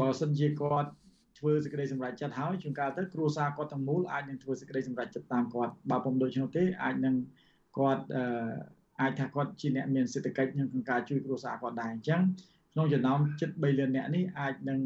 [0.00, 0.90] បើសិនជាគាត់
[1.38, 7.14] ធ្វើសេចក្តីសម្រេចចិត្តហើយជួនកាលទៅគ្រួសារគាត់ទាំងមូលអាចនឹងធ្វើសេចក្តីសម្រេចចិត្តតាមគាត់បើពុំដូច្នោះទេអាចនឹង
[7.78, 8.04] គាត់
[9.00, 12.20] អាចថាគាត់ជាអ្នកមានសេដ្ឋកិច្ចក្នុងការជួយគ្រួសារគាត់ដែរអញ្ចឹង
[12.72, 14.80] ក្នុងចំណោមជិត3លានអ្នកនេះអាចនឹង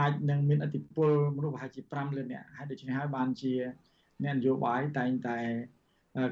[0.00, 3.52] អាចនឹងមានអធិពលមនុស្សប្រហែលជា5លានអ្នកហើយដូច្នេះហើយបានជា
[4.24, 5.38] អ្នកនយោបាយតែងតែ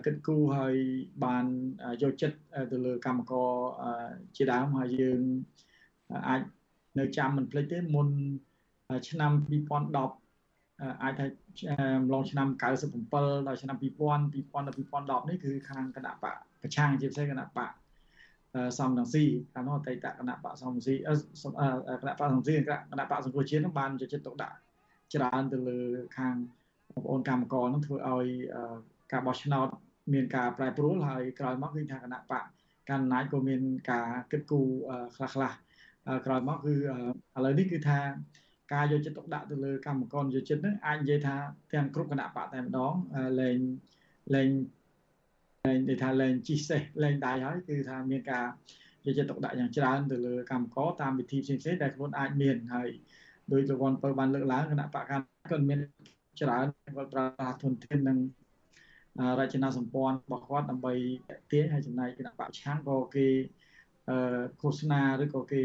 [0.05, 0.77] គិតគូរហើយ
[1.25, 1.45] បាន
[2.03, 2.39] យកចិត្ត
[2.73, 3.51] ទៅលើកម្មករ
[4.37, 5.21] ជាដើមហើយយើង
[6.29, 6.43] អាច
[6.99, 8.09] នៅចាំមិនភ្លេចទេមុន
[9.09, 11.27] ឆ្នាំ2010អាចថា
[11.99, 12.49] ម្លងឆ្នាំ
[13.01, 13.85] 97ដល់ឆ្នាំ2000
[14.35, 14.77] 2000ដល់
[15.25, 17.71] 2010នេះគឺខាងគណៈបកប្រឆាំងជាពិសេសគណៈបក
[18.79, 19.25] សំរងស៊ី
[19.55, 20.99] កាលនោះអតីតគណៈបកសំរងស៊ីគ
[22.09, 24.57] ណៈបកសំរងស៊ីគណៈបកសង្គ្រោះជាតិនឹងបានយកចិត្តទុកដាក់
[25.15, 25.79] ច្រើនទៅលើ
[26.19, 26.35] ខាង
[26.93, 28.27] បងប្អូនកម្មករនឹងធ្វើឲ្យ
[29.13, 29.69] ការបោះឆ្នោត
[30.13, 32.45] មានការប្រែប្រួលហើយក្រោយមកគឺថាគណៈបក
[32.91, 34.69] កណ្ដាលក៏មានការគិតគូរ
[35.17, 35.53] ខ្លះខ្លះ
[36.27, 36.77] ក្រោយមកគឺឥ
[37.45, 37.99] ឡូវនេះគឺថា
[38.75, 41.35] ការយកចិត្តទុកដាក់ទៅលើកម្មករយោចិត្តនឹងអាចនិយាយថា
[41.75, 42.95] ទាំងគ្រប់គណៈបកតែម្ដង
[43.41, 43.59] លែង
[44.35, 44.49] លែង
[45.67, 48.47] លែងនិយាយថាលែងជីសេះលែងដៃហើយគឺថាមានការ
[49.07, 52.89] យកចិត្តទុកដាក់យ៉ាងច្រើនទៅលើកម្មករតាមវិធីផ្សេងៗដែលខ្លួនអាចមានហើយ
[53.53, 55.79] ដោយលោកវ៉ាន់ពើបានលើកឡើងគណៈបកកម្មក៏មាន
[56.41, 58.19] ច្រើនគាត់ប្រើប្រាស់ធនធាននិង
[59.39, 60.93] រចនាសម្ព័ន្ធរបស់គាត់ដើម្បី
[61.53, 63.27] ទាញហើយចំណាយគណៈបកឆាំងក៏គេ
[64.61, 65.63] ឃោសនាឬក៏គេ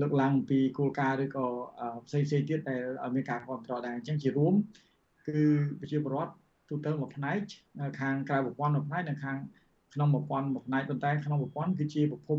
[0.00, 1.46] លើកឡើងពីគោលការណ៍ឬក៏
[2.06, 2.80] ផ្សេងផ្សេងទៀតដែល
[3.14, 4.54] មានការគ្រប់គ្រងដែរអញ្ចឹងជារួម
[5.26, 5.38] គឺ
[5.80, 6.32] ប្រជាពលរដ្ឋ
[6.68, 7.38] ទូទៅមួយផ្នែក
[8.00, 9.38] ខាងក្រៅប្រព័ន្ធមួយផ្នែកនិងខាង
[9.94, 12.38] ក្នុងប្រព័ន្ធមួយផ្នែកប៉ុន្តែក្នុងប្រព័ន្ធគឺជាប្រភព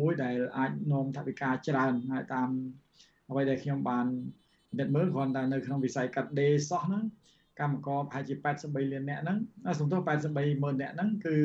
[0.00, 2.48] មួយដែលអាចនាំថវិកាច្រើនហើយតាម
[3.30, 4.06] អ្វីដែលខ្ញុំបាន
[4.70, 7.04] ពិនិត្យមើលគ្រាន់តែនៅក្នុងវិស័យកាត់ដេរសោះហ្នឹង
[7.60, 9.38] កម្មករប្រហែលជា83លាននាក់ហ្នឹង
[9.78, 11.36] សំទោស83ម៉ឺននាក់ហ្នឹងគឺ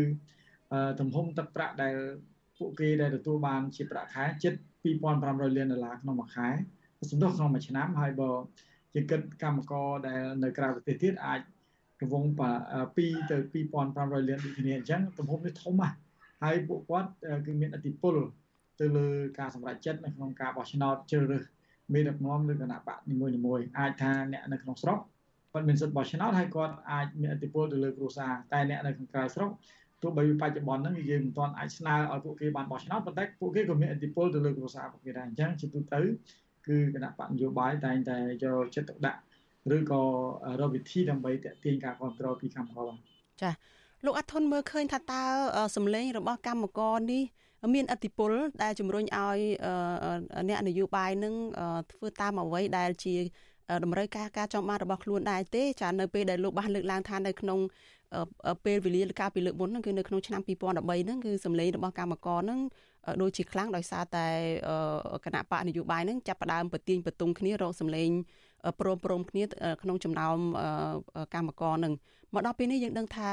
[0.99, 1.95] ទំហំទឹកប្រាក់ដែល
[2.57, 4.53] ពួកគេដែលទទួលបានជាប្រាក់ខែជិត
[5.05, 6.49] 2500លានដុល្លារក្នុងមួយខែ
[7.11, 8.31] សំទោសក្នុងមួយឆ្នាំហើយបើ
[8.93, 11.39] ជាគិតកម្មករដែលនៅក្រៅប្រទេសទៀតអាច
[12.01, 15.95] រង្វង់2ទៅ2500លានដូចគ្នាអញ្ចឹងទំហំនេះធំណាស់
[16.43, 17.09] ហើយពួកគាត់
[17.45, 18.15] គឺមានអធិបុល
[18.79, 19.07] ទៅលើ
[19.39, 21.43] ការសម្រេចចិត្តនៅក្នុងការបោះឆ្នោតជ្រើសរើស
[21.93, 24.99] មេដឹកនាំឬគណៈបកនីមួយៗអាចថាអ្នកនៅក្នុងស្រុក
[25.51, 29.49] គាត់មានសិទ្ធិបោះឆ្នោតហើយគាត់អាចមានអធិបុលទៅលើគ្រួសារតែអ្នកនៅក្នុងក្រៅស្រុក
[30.05, 36.01] ទោះបីបច្ចុប្បន្នហ្នឹងយើងមិនទាន់អាចស្នើឲ្យពួកគេបានបោះឆ្នោតប៉ុន្តែពួកគេក៏មានអធិបុលទៅលើគ្រួសារពួកគេដែរអញ្ចឹងជាទូទៅ
[36.67, 39.19] គឺគណៈបកនយោបាយតែងតែយកចិត្តទុកដាក់
[39.75, 40.01] ឬក៏
[40.59, 42.91] រកវិធីដើម្បីតេទៀងការគ្រប់គ្រងពីកម្មករ
[43.41, 43.51] ចា
[44.05, 45.23] លោកអធុនមើលឃើញថាតើ
[45.75, 47.23] សម្លេងរបស់កម្មករនេះ
[47.73, 48.31] មានអធិបុល
[48.63, 49.39] ដែលជំរុញឲ្យ
[50.49, 51.33] អ្នកនយោបាយនឹង
[51.91, 53.15] ធ្វើតាមអ្វីដែលជា
[53.83, 57.59] តម្រូវការការចង់បានរបស់ខ្លួនដែរទេចានៅពេលដែលលោកបានលើកឡើងថានៅក្នុង
[58.65, 62.59] ពេលវេលាកាលពីលើកមុនហ្នឹងគឺនៅក្នុងឆ្នាំ2013ហ្នឹងគឺសម្លេងរបស់កម្មករហ្នឹង
[63.21, 64.27] ដូចជាខ្លាំងដោយសារតែ
[65.25, 68.09] គណៈបកនយោបាយហ្នឹងចាប់ផ្ដើមប្រទៀងប្រទង់គ្នារកសម្លេង
[68.79, 69.43] ព្រមព្រមគ្នា
[69.81, 70.37] ក្នុងចំណោម
[71.33, 71.93] កម្មករនឹង
[72.33, 73.29] មកដល់ពេលនេះយើងដឹងថា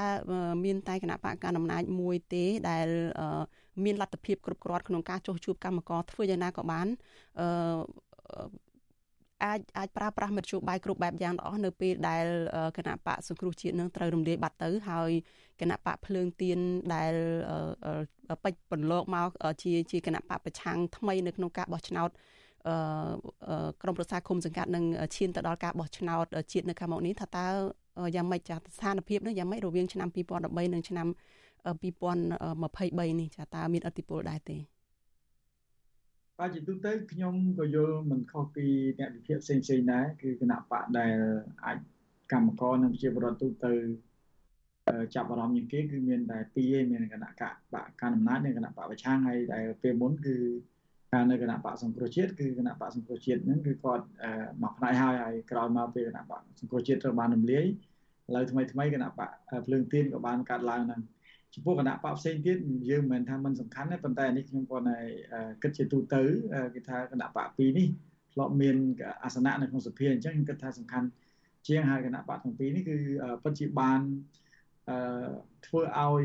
[0.65, 2.87] មានតែគណៈបកកណ្ដាលអំណាចមួយទេដែល
[3.85, 6.87] មានលទ្ធភាពគ្រប់គ្រាន់ក្នុងការចោះជួបកម្មករធ្វើយ៉ាងណាក៏បាន
[9.45, 12.25] អាចអាចប្រើប្រាស់មធ្យោបាយគ្រប់បែបយ៉ាងទាំងអស់នៅពេលដែល
[12.79, 15.11] គណៈបកសង្គ្រោះជាតិនឹងត្រូវរំលាយបាត់ទៅហើយ
[15.61, 16.59] គណៈបកភ្លើងទៀន
[16.95, 17.15] ដែល
[18.45, 19.29] ពេចបន្លកមក
[19.63, 22.11] ជាជាគណៈបកប្រឆាំងថ្មីនៅក្នុងការបោះឆ្នោត
[23.83, 24.85] ក្រមប្រសាឃុំសង្កាត់នឹង
[25.17, 27.49] ឈានទៅដល់ការបោះឆ្នោតជាតិនៅខាងមុខនេះថាតើ
[28.15, 31.07] យ៉ាងម៉េចចាស្ថានភាពនេះយ៉ាងម៉េចរវាងឆ្នាំ2013និងឆ្នាំ
[31.83, 34.72] 2023នេះចាតើមានអតិពលដែរទេ
[36.39, 38.67] បាទជាទូទៅខ្ញុំក៏យល់មិនខុសពី
[38.99, 41.17] អ្នកវិភាគផ្សេងផ្សេងដែរគឺគណៈបកដែល
[41.65, 41.79] អាច
[42.33, 43.73] កម្មករនិងប្រជាពលរដ្ឋទូទៅ
[45.15, 50.37] ចាប់អារម្មណ៍ជាងគេគឺមានតែពីរឯងមានគណៈបកកណ្ដាលអំណាចនិងគណៈបកប្រឆាំងហើយដែលពេលមុនគឺ
[51.13, 54.05] ការនៅគណៈបកសង្គ្រោះជាតិគឺគណៈបកសង្គ្រោះជាតិហ្នឹងគឺគាត់
[54.63, 59.31] មកផ្នែកហើយហើយក្រោយមកពេលគណៈបកសង្គ្រោះជាតិត្រូវបានរំលាយឥឡូវថ្មីថ្មីគណៈបក
[59.67, 61.01] ភ្លើងទៀនក៏បានកាត់ឡើងហ្នឹង
[61.55, 62.57] ចំពោះគណៈបកផ្សេងទៀត
[62.91, 64.99] យើងមិនមែនថាมันសំខាន់ទេប៉ុន្តែនេះខ្ញុំគាត់តែ
[65.63, 66.23] គិតជាទូទៅ
[66.75, 67.89] គេថាគណៈបកពីរនេះ
[68.33, 68.77] ធ្លាប់មាន
[69.25, 71.09] អាសនៈនៅក្នុងសភាអញ្ចឹងខ្ញុំគិតថាសំខាន់
[71.67, 72.97] ជាងហើយគណៈបកទាំងពីរនេះគឺ
[73.43, 74.01] ពិតជាបាន
[75.67, 76.23] ធ្វើឲ្យ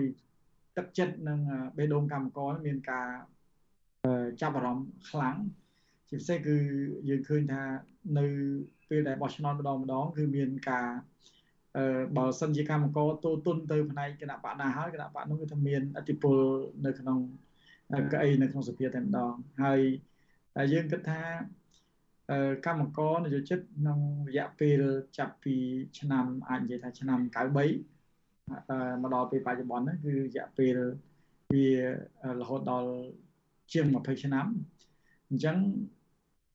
[0.78, 1.40] ទឹកចិត្តនិង
[1.78, 3.10] បេះដូងកម្មករមានការ
[4.42, 5.38] ចាប់អារម្មណ៍ខ្លាំង
[6.10, 6.58] ជាពិសេសគឺ
[7.10, 7.64] យើងឃើញថា
[8.20, 8.26] នៅ
[8.90, 10.88] ពេលដែលបោះឆ្នោតម្ដងម្ដងគឺមានការ
[11.36, 11.37] អឺ
[12.18, 16.38] បើសិនជាកម្មករទូទុនទៅផ្នែកគណៈបកណាហើយគណៈបកនោះគឺថាមានអធិបុល
[16.86, 17.20] នៅក្នុង
[18.12, 19.82] កៅអីនៅក្នុងសភាតែម្ដងហើយ
[20.74, 21.22] យើងគិតថា
[22.66, 24.00] កម្មករនយោជិតក្នុង
[24.30, 24.82] រយៈពេល
[25.18, 25.56] ចាប់ពី
[26.00, 30.76] ឆ្នាំអាចនិយាយថាឆ្នាំ93មកដល់ពេលបច្ចុប្បន្នហ្នឹងគឺរយៈពេល
[31.54, 31.68] វា
[32.40, 32.92] រហូតដល់
[33.74, 34.48] ជាង20ឆ្នាំ
[35.30, 35.58] អញ្ចឹង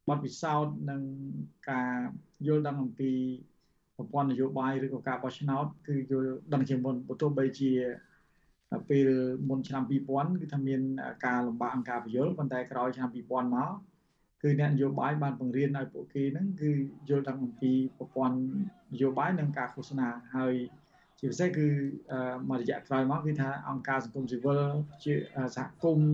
[0.08, 1.00] បទពិសោធន៍និង
[1.70, 1.96] ការ
[2.46, 3.12] យល់ដឹងអំពី
[4.02, 7.70] ប្រព័ន្ធនយោបាយឬក៏ការបោះឆ្នោតគឺយល់ដឹងជាមុនបើទោះបីជា
[8.88, 9.08] ពេល
[9.48, 10.80] មុនឆ្នាំ2000គឺថាមាន
[11.26, 13.70] ការលំបាកអង្គការពយល់ប៉ុន្តែក្រោយឆ្នាំ2000មក
[14.42, 16.70] គឺអ្នកនយោបាយបានបង្រៀនឲ្យពួកគេហ្នឹងគឺ
[17.08, 18.36] យល់ដឹងអំពីប្រព័ន្ធ
[18.92, 20.54] នយោបាយនិងការឃោសនាហើយ
[21.18, 21.66] ជាពិសេសគឺ
[22.48, 24.62] មករយៈក្រោយមកគឺថាអង្គការសង្គមស៊ីវិល
[25.04, 25.12] ជា
[25.56, 26.10] សហគមន៍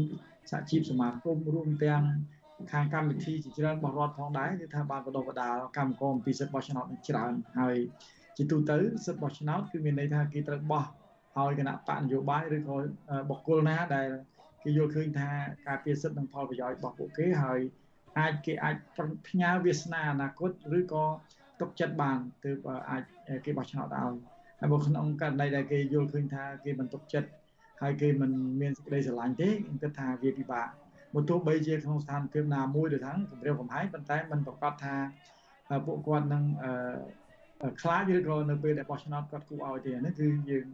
[0.51, 2.03] សហជីពសមាគមរួមទាំង
[2.73, 7.77] ខាងកម្មវិធីជាច្រើនរបស់រដ្ឋផងដែរគឺថាបានបដិបដាលកម្មករអំពីសិទ្ធិបោះឆ្នោតនឹងច្រើនហើយ
[8.37, 10.85] ជាទូទៅសិទ្ធិបោះឆ្នោតគឺមានន័យថាគេត្រូវបោះ
[11.37, 12.77] ឲ្យគណៈបកនយោបាយឬក៏
[13.31, 14.09] បុគ្គលណាដែល
[14.63, 15.29] គេយល់ឃើញថា
[15.67, 17.61] ការពារសិទ្ធិនិងផលប្រយោជន៍របស់ពួកគេហើយ
[18.19, 18.77] អាចគេអាច
[19.29, 21.05] ផ្ញើវាសនាអនាគតឬក៏
[21.61, 23.03] ទុកចិត្តបានទើបអាច
[23.45, 24.15] គេបោះឆ្នោតឲ្យ
[24.61, 27.29] ហើយបើក្នុងករណីដែលគេយល់ឃើញថាគេមិនទុកចិត្ត
[27.83, 28.31] ហើយគេមិន
[28.61, 30.69] មានសេចក្តីស្រឡាញ់ទេខ្ញុំគិតថាវាពិបាក
[31.15, 34.95] មកទោះបីជាក្នុងស្ថានភាពណាមួយទៅថាគម្រាមកំហែងប៉ុន្តែมันប្រកាសថា
[35.87, 36.43] ពួកគាត់នឹង
[37.83, 40.65] ខ្លាចឬក៏នៅពេលដែលបោះឆ្នោតគាត់គូឲ្យទេនេះគឺយើង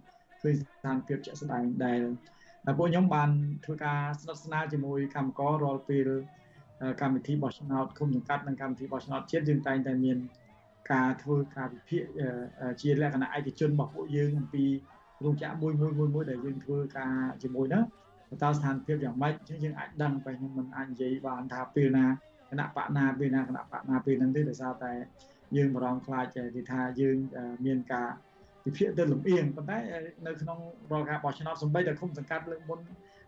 [0.42, 2.00] ឃើញស្ថានភាពជាក់ស្ដែងដែល
[2.78, 3.30] ពួកខ្ញុំបាន
[3.64, 6.08] ធ្វើការស្និទ្ធស្នាលជាមួយកម្មកររាល់ពេល
[7.00, 10.18] កម្មវិធីបោះឆ្នោតគុំសង្កាត់និងកម្មវិធីបោះឆ្នោតជាតិយើងតែងតែមាន
[10.92, 12.02] ការធ្វើការវិភាគ
[12.80, 14.64] ជាលក្ខណៈឯកជនរបស់ពួកយើងអំពី
[15.24, 17.82] រោងចក្រមួយមួយមួយមួយដែលយើងធ្វើការជាមួយនោះ
[18.42, 22.06] តើស្ថានភាពយ៉ាងម៉េចអញ្ចឹងយើងអាចដឹងតែខ្ញុំមិនអាចនិយាយបានថាពេលណា
[22.50, 24.92] គណៈបកណាពេលណាគណៈបកណាពេលហ្នឹងទេដោយសារតែ
[25.56, 27.16] យើងបារម្ភខ្លាចគេថាយើង
[27.66, 28.08] មានការ
[28.66, 29.78] វិភាគទៅលំអៀងប៉ុន្តែ
[30.26, 30.58] នៅក្នុង
[30.92, 32.78] រាល់ការបោះឆ្នោតសម្បីតែគុំសង្កាត់លើកមុន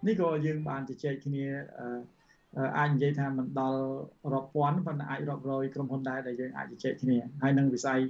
[0.06, 1.44] នេះក៏យើងបានជជែកគ្នា
[2.78, 3.80] អាចនិយាយថាមិនដល់
[4.32, 8.00] រាប់ពាន់ប៉ុន្តែអាចរាប់រយក្រុមហ៊ុនដែរដែលយើងអាចជជែកគ្នាហើយនឹងវិស័យ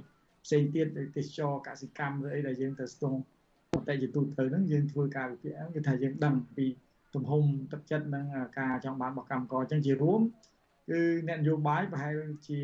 [0.45, 3.21] ផ្សេងទៀតទេសចរកសិកម្មឬអីដែលយើងទៅស្ទង់អ
[3.89, 6.65] តិជាទូទៅហ្នឹងយើងធ្វើការវិភាគគឺថាយើងដឹងពី
[7.15, 8.25] ទំហំទឹកចិត្តនិង
[8.59, 10.21] ការចង់បានរបស់កម្មករអញ្ចឹងជារួម
[10.89, 12.17] គឺអ្នកនយោបាយប្រហែល
[12.47, 12.59] ជា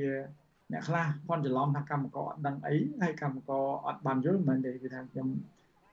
[0.71, 5.27] អ្នកខ្លះផន់ច្រឡំថាកម្មករអត់ដឹងអីហើយកម្មករអត់បានយល់មិនទេគឺថាខ្ញុំ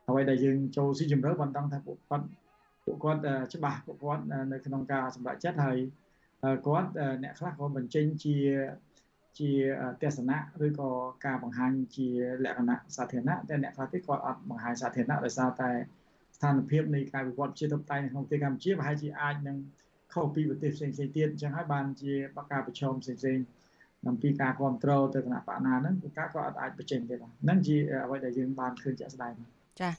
[0.09, 2.27] អ្វីដែលយើងចូលស៊ីជម្រៅបានដឹងថាពួកគាត់
[2.85, 3.21] ពួកគាត់
[3.55, 4.23] ច្បាស់ពួកគាត់
[4.53, 5.79] នៅក្នុងការសម្រេចចិត្តហើយ
[6.67, 6.91] គាត់
[7.23, 8.37] អ្នកខ្លះក៏បញ្ចេញជា
[9.39, 9.51] ជា
[10.03, 10.91] ទស្សនៈឬក៏
[11.27, 12.09] ការបង្ហាញជា
[12.45, 15.71] លក្ខណៈសាធារណៈតែអ្នកខ្លះទៀតគាត់អត់បង្ហាញសាធារណៈដោយសារតែ
[16.37, 19.57] ស្ថានភាពនៃការវិវត្តជាធិបតេយ្យនៅក្នុងប្រទេសកម្ពុជាប្រហែលជាអាចនឹង
[20.13, 23.45] ខុសពីប្រទេសផ្សេងៗទៀតអញ្ចឹងហើយបានជាបកការប្រឈមផ្សេងៗ
[24.09, 29.33] អំពីការគ្រប់គ្រងទៅគណៈបកណាហ្នឹងគឺការក៏អត់អាចបញ្ចេញទេបាទហ្នឹងជាអ្វីដែលយើងបានឃើញជាក់ស្ដែង
[29.81, 29.91] ចា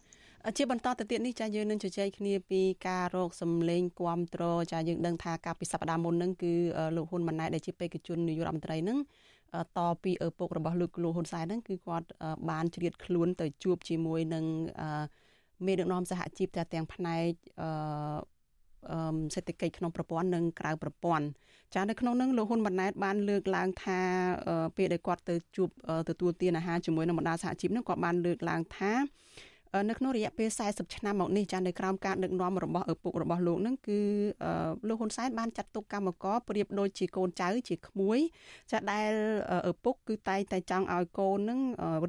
[0.57, 6.53] ជាបន្តទៅទៀតនេះចាយើងនឹងជជែកគ្នាពីការរកសម្លេងគ្រប់គ្រងចាយើងដឹងថាកាលពីសប្តាហ៍មុនហ្នឹងគឺ
[6.95, 8.97] លោកហ៊ុនម៉ាណែតដែលជាបេក្ខជននាយករដ្ឋមន្ត្រីហ្នឹង
[9.77, 12.07] តពីឪពុករបស់លោកលោកហ៊ុនសែនហ្នឹងគឺគាត់
[12.49, 14.45] បានជ្រៀតខ្លួនទៅជួបជាមួយនឹង
[15.65, 17.25] មេដឹកនាំសហជីពទាំងផ្នែក
[19.35, 21.25] សេដ្ឋកិច្ចក្នុងប្រព័ន្ធនិងក្រៅប្រព័ន្ធ
[21.75, 23.99] ចានៅក្នុងនោះលោកហ៊ុនម៉ាណែតបានលើកឡើងថា
[24.77, 25.69] ពេលដែលគាត់ទៅជួប
[26.09, 28.93] ទទួលទានអាហារជាមួយនឹងបណ្ដាសហជីពនោះគាត់បានលើកឡើងថា
[29.89, 33.99] នៅក្នុងរយៈពេល40ឆ្នាំមកនេះចានៅក្រោមការដឹកនាំរបស់ឪពុករបស់លោកនឹងគឺ
[34.87, 38.19] លោកហ៊ុនសែនបានចាត់ទុកកម្មករប្រៀបដូចជាកូនចៅជាក្មួយ
[38.71, 39.11] ចាដែល
[39.71, 41.59] ឪពុកគឺតែងតែចង់ឲ្យកូននឹង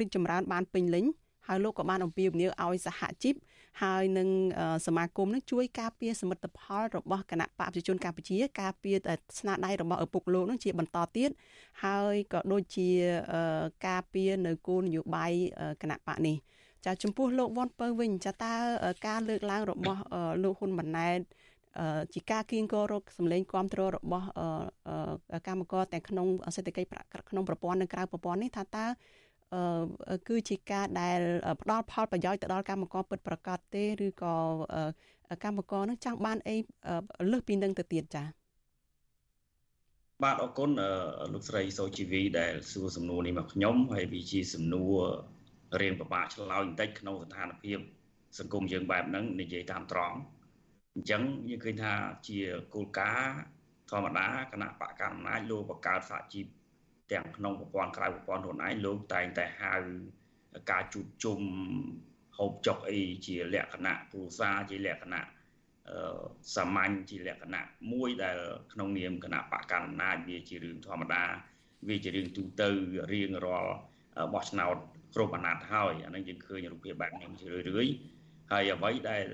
[0.01, 1.07] រីកចម្រើនបានពេញលេញ
[1.49, 3.35] ហើយលោកក៏បានអំពាវនាវឲ្យសហជីព
[3.83, 4.29] ហើយនឹង
[4.87, 8.97] សមាគមនឹងជួយការពារសមិទ្ធផលរបស់គណៈបព្វជិជនកម្ពុជាការពារ
[9.39, 11.31] ស្នាដៃរបស់ឪពុកលោកនឹងជាបន្តទៀត
[11.85, 12.89] ហើយក៏ដូចជា
[13.87, 15.33] ការពារនៅគោលនយោបាយ
[15.83, 16.37] គណៈបកនេះ
[16.87, 18.55] ចាចំពោះលោកវ៉ាន់ពៅវិញចាតើ
[19.07, 20.01] ការលើកឡើងរបស់
[20.43, 21.21] លោកហ៊ុនម៉ាណែត
[22.15, 24.27] ជាការគៀងគររកសម្លេងគ្រប់គ្រងរបស់
[25.47, 26.27] កម្មករទាំងក្នុង
[26.57, 26.89] សេដ្ឋកិច្ច
[27.31, 28.87] ក្នុងប្រព័ន្ធនិងក្រៅប្រព័ន្ធនេះថាតើ
[30.29, 31.21] គឺជាការដែល
[31.63, 34.35] ផ្ដល់ផលប្រយោជន៍ទៅដល់កម្មករពិតប្រាកដទេឬក៏
[35.45, 36.57] កម្មករនឹងចង់បានអី
[37.31, 38.27] លើសពីនឹងទៅទៀតចា៎
[40.23, 40.71] បាទអរគុណ
[41.33, 44.97] លោកស្រីសូជីវីដែលសួរសំណួរនេះមកខ្ញុំហើយវាជាសំណួរ
[45.81, 47.79] រៀងពិបាកឆ្លើយបន្តិចក្នុងស្ថានភាព
[48.39, 50.17] សង្គមយើងបែបហ្នឹងនិយាយតាមត្រង់
[50.95, 51.93] អញ្ចឹងយើងឃើញថា
[52.29, 52.39] ជា
[52.75, 53.37] គោលការណ៍
[53.91, 56.47] ធម្មតាគណៈបកកណ្ដាលអំណាចលោកបង្កើតសហជីព
[57.13, 59.75] ទាំងក្នុងប្រព័ន្ធក្រៅប្រព័ន្ធខ្លួនឯងលោកតែងតែហៅ
[60.71, 61.41] ការជួបជុំ
[62.39, 65.23] ហូបចុកអីជាលក្ខណៈគ្រួសារជាលក្ខណៈ
[66.55, 68.39] សាមញ្ញជាលក្ខណៈមួយដែល
[68.73, 71.23] ក្នុងនាមគណៈបកកណ្ដាលអំណាចវាជារឿងធម្មតា
[71.89, 72.69] វាជារឿងទូទៅ
[73.13, 73.75] រៀងរាល់
[74.35, 74.77] បោះឆ្នោត
[75.15, 77.95] គ្រប់អាណត្តិហើយអានឹងយើងឃើញរូបភាពបែបនេះជារឿយៗ
[78.53, 79.25] ហើយអ្វីដែល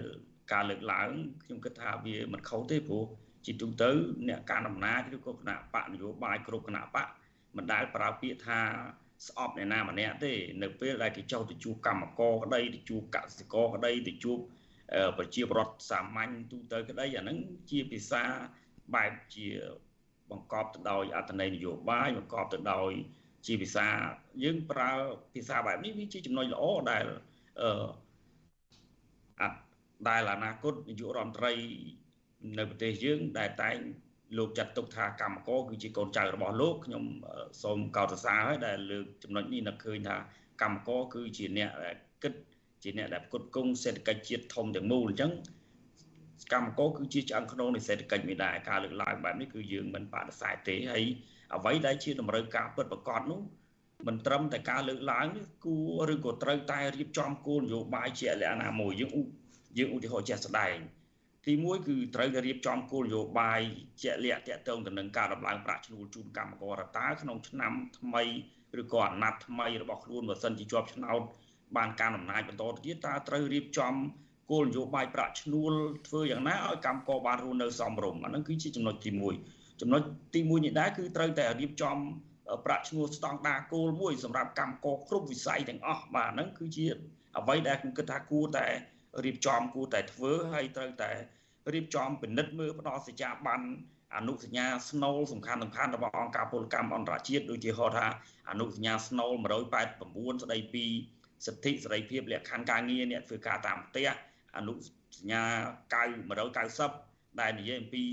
[0.52, 1.10] ការលើកឡើង
[1.42, 3.04] ខ្ញុំគិតថាវាមិនខុសទេព្រោះ
[3.46, 3.90] ជាទូទៅ
[4.28, 7.08] អ្នកការអំណាចឬក៏គណៈបកនយោបាយគ្រប់គណៈបក
[7.56, 8.60] មិនដែលប្រើពាក្យថា
[9.26, 14.38] ស្អប់អ្នកណាម្នាក់ទេនៅពេលដែលគេចោទទៅជួបកម្មករក្តីទៅជួបកសិករក្តីទៅជួប
[15.18, 17.38] ប្រជាពលរដ្ឋសាមញ្ញទូទៅក្តីអាហ្នឹង
[17.70, 18.22] ជាភាសា
[18.94, 19.46] បែបជា
[20.30, 22.90] បង្កប់ទៅដោយអត្ថន័យនយោបាយបង្កប់ទៅដោយ
[23.48, 23.86] ជាភាសា
[24.42, 24.90] យើងប្រើ
[25.34, 27.04] ភាសាបែបនេះវាជាចំណុចល្អដែល
[27.60, 27.70] អឺ
[29.40, 29.58] អត់
[30.08, 31.52] ដែលអនាគតនាយករដ្ឋមន្ត្រី
[32.58, 33.76] នៅប្រទេសយើងដែលតែង
[34.38, 37.04] លោកចាត់ទុកថាកម្មករគឺជាកូនចៅរបស់លោកខ្ញុំ
[37.62, 40.16] សូមកោតសរសើរហើយដែលលើកចំណុចនេះនឹកឃើញថា
[40.62, 42.34] កម្មករគឺជាអ្នកដែលគិត
[42.82, 45.32] ជាអ្នកដែលផ្គត់ផ្គង់សេដ្ឋកិច្ចជាតិធំទាំងមូលអញ្ចឹង
[46.52, 51.04] កម្មករគឺជាឆ្អឹងខ្នងនៃសេដ្ឋកិច្ចមួយដែរការលើកឡើងបែបនេះគឺយើងមិនបដិសេធទេហើយ
[51.56, 53.40] អ្វីដែលជាតម្រូវការពិតប្រាកដនោះ
[54.06, 55.76] មិនត្រឹមតែការលើកឡើងនេះគួ
[56.08, 59.12] រឬក៏ត្រូវតែរៀបចំគោលនយោបាយជាលក្ខណៈមួយយើង
[59.78, 60.76] យើងឧទាហរណ៍ជាក់ស្ដែង
[61.46, 63.60] ទី1គឺត្រូវតែរៀបចំគោលនយោបាយ
[64.02, 68.22] ជាក់លាក់ទាក់ទងទៅនឹងការដំឡើងប្រាក់ឈ្នួលជូនកម្មករតើក្នុងឆ្នាំថ្មី
[68.80, 71.20] ឬក៏អាណត្តិថ្មីរបស់ខ្លួនបើសិនជាជាប់ឆ្នោត
[71.76, 73.94] បានការអំណាចបន្តទៅទៀតតើត្រូវរៀបចំ
[74.50, 75.72] គោលនយោបាយប្រាក់ឈ្នួល
[76.06, 80.02] ធ្វើយ៉ាងណាឲ្យកម្មករបានរស់នៅសមរម្យអានឹងគឺជាចំណុចទី1 ចំណុច
[80.34, 81.96] ទី1នេះដែរគឺត្រូវតែរៀបចំ
[82.66, 86.86] ប្រាក់ឈ្នួលស្តង់ដារគោលមួយសម្រាប់កម្មករគ្រប់វិស័យទាំងអស់បាទហ្នឹងគឺជា
[87.38, 88.66] អ្វីដែលខ្ញុំគិតថាគួរតែ
[89.24, 91.10] រៀបចំគួរតែធ្វើហើយត្រូវតែ
[91.74, 93.62] រៀបចំពិនិត្យមើលផ្ដល់សេចក្ដីបាន
[94.16, 98.06] អនុសញ្ញាស្នូលសំខាន់សំខាន់របស់អង្គការពលកម្មអន្តរជាតិដូចជាហៅថា
[98.50, 99.32] អនុសញ្ញាស្នូល
[99.88, 100.84] 189ស្ដីពី
[101.46, 104.08] សិទ្ធិសេរីភាពលក្ខខណ្ឌការងារអ្នកធ្វើការតាមផ្ទះ
[104.56, 104.72] អនុ
[105.16, 105.42] សញ្ញា
[106.22, 108.04] 990ដែលនិយាយអំពី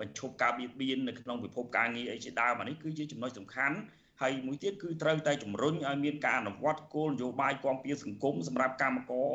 [0.00, 3.76] បញ្ឈប់ការបៀតបៀននៅក្នុងពិភពការងារអីជាដើមអានេះគឺជាចំណុចសំខាន់
[4.20, 9.30] ហើយមួយទៀតគឺត្រូវតែជំរុញឲ្យមានការអនុវត្តគោលនយោបាយគាំពារសង្គមសម្រាប់កម្មករ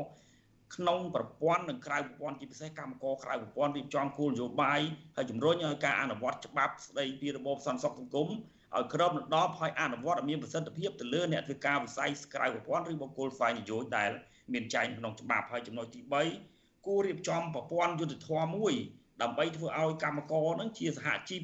[0.76, 4.80] ក្នុងប្រព័ន្ធនិងក្រៅប្រព័ន្ធជាពិសេសកម្មករក្រៅប្រព័ន្ធរៀបចំគោលនយោបាយ
[5.16, 8.28] ហើយជំរុញឲ្យការអនុវត្តច្បាប់ស្ដីពីរបបសន្តិសុខសង្គម
[8.76, 14.12] ឲ្យគ្របដណ្ដប់ហើយអនុវត្តឲ្យមានប្រសិទ្ធភាពទៅលើអ្នកធ្វើការវិស័យក្រៅប្រព័ន្ធឬបុគ្គលផ្សេងនយោបាយដែល
[14.54, 16.02] មានចែងក្នុងច្បាប់ហើយចំណុចទី
[16.48, 18.74] 3គួររៀបចំប្រព័ន្ធយុត្តិធម៌មួយ
[19.22, 21.42] ដើម្បីធ្វើឲ្យកម្មករនឹងជាសហជីព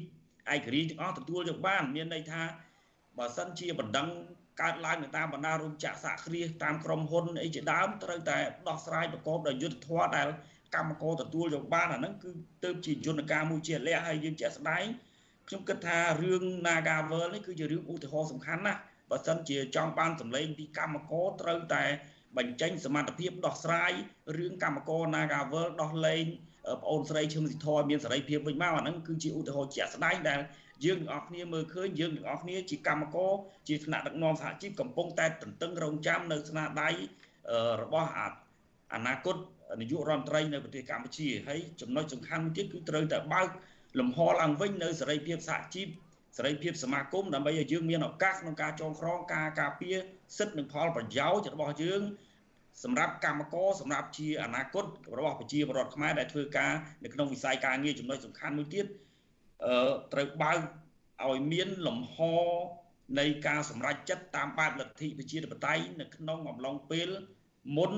[0.54, 2.42] ឯករាជ្យទាំងអស់ទទួលយកបាន មានន័យថា
[3.18, 4.08] បើសិនជាបណ្ដឹង
[4.60, 10.28] កើតឡើងនៅតាមបណ្ដារោងចក្រសហគ្រាសតាមក្រុមហ៊ុនអីជាដើមត្រូវតែដោះស្រាយប្រកបដោយយុត្តិធម៌ដែល
[10.74, 12.30] កម្មករទទួលយកបានអាហ្នឹងគឺ
[12.64, 14.84] ទៅជាយន្តការមួយជាលក្ខហើយយើងជាក់ស្ដែង
[15.48, 21.84] ខ្ញុំគិតថារឿង Nagavel នេះគឺជារឿងឧទាហរណ៍សំខាន់ណាស់បើសិនជាចង់បានសម្លេងពីកម្មករត្រូវតែ
[22.36, 23.92] បញ្ចេញសមត្ថភាពដោះស្រាយ
[24.36, 26.24] រឿងកម្មករ Nagavel ដោះលែង
[26.82, 30.40] ប្អូនស្រីឈឹមស៊ីធរមានសេរីភាពវិញមកអាហ្នឹងគឺជាឧទាហរណ៍ជាក់ស្ដែងដែល
[30.84, 33.30] យើងទាំងអស់គ្នាមើលឃើញយើងទាំងអស់គ្នាជាកម្មករ
[33.68, 36.90] ជាថ្នាក់ដឹកនាំសហជីពកំពុងតែទន្ទឹងរង់ចាំនៅស្នាដៃ
[37.82, 38.10] របស់
[38.94, 39.36] អនាគត
[39.80, 43.48] នាយករដ្ឋមន្ត្រីនៅប្រទេសកម្ពុជាហើយចំណុចសំខាន់មួយទៀតគឺត្រូវតែបើក
[43.98, 45.86] លំហឡើងវិញនៅសេរីភាពសហជីព
[46.36, 49.96] សេរីភាពសមាគមដើម្បីឲ្យយើងមានឱកាសក្នុងការចងក្រងការការពារ
[50.36, 52.02] សិទ្ធិនិងផលប្រយោជន៍របស់យើង
[52.82, 54.84] សម្រាប់កម្មករសម្រាប់ជាអនាគត
[55.18, 56.72] របស់ប្រជាពលរដ្ឋខ្មែរដែលធ្វើការ
[57.04, 58.86] នៅក្នុងវិស័យការងារចំណុចសំខាន់មួយទៀត
[59.64, 60.58] អឺត្រូវបើក
[61.28, 62.16] ឲ្យមានលំហ
[63.18, 67.08] នៃការសម្រេចចិត្តតាមបែបលទ្ធិប្រជាធិបតេយ្យនៅក្នុងអំឡុងពេល
[67.76, 67.92] មុន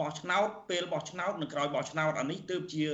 [0.00, 2.84] បោះឆ្នោតពេលបោះឆ្នោតនិងក្រោយបោះឆ្នោតអានេះទើបជា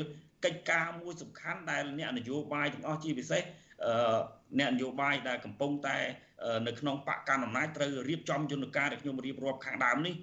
[0.45, 3.43] កិច្ចការមួយសំខាន់ដែលអ្នកនយោបាយទាំងអស់ជាពិសេស
[4.59, 5.99] អ្នកនយោបាយដែលកំពុងតែ
[6.67, 10.15] នៅក្នុងបកកណ្ដាលអំណាចត្រូវរៀបចំយន្តការដែលខ្ញុំរៀបរាប់ខាងដើមនេះ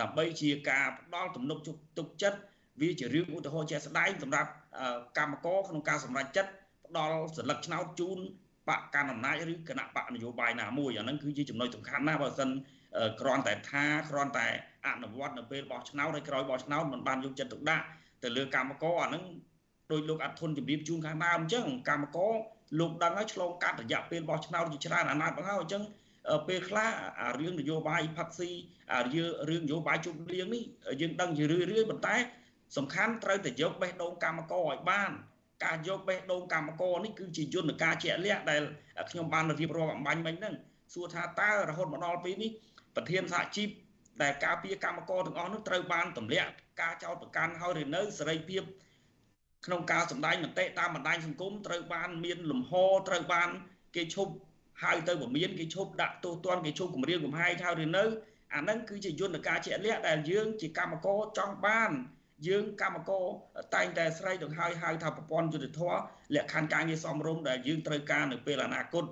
[0.00, 1.58] ដើម្បីជាការផ្ដល់ទំនុក
[1.98, 2.38] ទុកចិត្ត
[2.80, 4.50] វាជារឿងឧទាហរណ៍ជាក់ស្ដែងសម្រាប់
[5.18, 6.50] កម្មករក្នុងការសម្រេចចិត្ត
[6.86, 8.18] ផ្ដល់សិលឹកឆ្នោតជូន
[8.68, 12.50] បកកណ្ដាលអំណាចឬគណៈបកនយោបាយណាមួយអាហ្នឹងគឺជាចំណុចសំខាន់ណាស់បើមិន
[13.20, 14.46] គ្រាន់តែថាគ្រាន់តែ
[14.86, 17.84] អនុវត្តនៅពេលបោះឆ្នោតហើយក្រោយបោះឆ្នោតមិនបានយកចិត្តទុកដាក់
[18.22, 19.22] ទៅលើកម្មករអាហ្នឹង
[19.92, 22.32] ដោយលោកអធុនជំរាបជូនខាងដើមអញ្ចឹងកម្មករ
[22.80, 25.82] លោកដឹងហើយឆ្លងកាត់រយៈពេលបោះឆ្នោតជាច្រើនអាណត្តិមកហើយអញ្ចឹង
[26.48, 28.50] ពេលខ្លះអារឿងនយោបាយផឹកស៊ី
[28.94, 29.00] អា
[29.48, 30.64] រឿងនយោបាយជុំលៀងនេះ
[31.00, 32.16] យើងដឹងជារឿយរឿយប៉ុន្តែ
[32.76, 35.10] សំខាន់ត្រូវតែយកបេះដូងកម្មករឲ្យបាន
[35.64, 38.62] ការយកបេះដូងកម្មករនេះគឺជាយន្តការជាក់លាក់ដែល
[39.10, 40.54] ខ្ញុំបានរៀបរាប់អំបញ្ញមិញហ្នឹង
[40.94, 42.50] សួរថាតើរហូតមកដល់ពេលនេះ
[42.96, 43.68] ប្រធានសហជីព
[44.22, 46.50] ដែលការពារកម្មករទាំងអស់នោះត្រូវបានទម្លាក់
[46.80, 48.62] ការចោទប្រកាន់ហើយឬនៅសេរីភាព
[49.66, 52.72] ក្នុងការសម្ដែងមតិតាមបណ្ដាញសង្គមត្រូវបានមានលំហ
[53.08, 53.48] ត្រូវបាន
[53.96, 54.32] គេឈប់
[54.82, 58.04] ហៅទៅពមៀនគេឈប់ដាក់ទោសទណ្ឌគេឈប់គម្រាមកំហែងហើយឬនៅ
[58.54, 61.90] អាហ្នឹងគឺជាយន្តការជាក់លាក់ដែលយើងជាកម្មករចង់បាន
[62.48, 63.26] យើងកម្មករ
[63.74, 65.94] តែងតែស្រែកដង្ហើយហៅថាប្រព័ន្ធយុទ្ធធរ
[66.34, 69.04] លក្ខខណ្ឌការងារសមរម្យដែលយើងត្រូវការនៅពេលអនាគត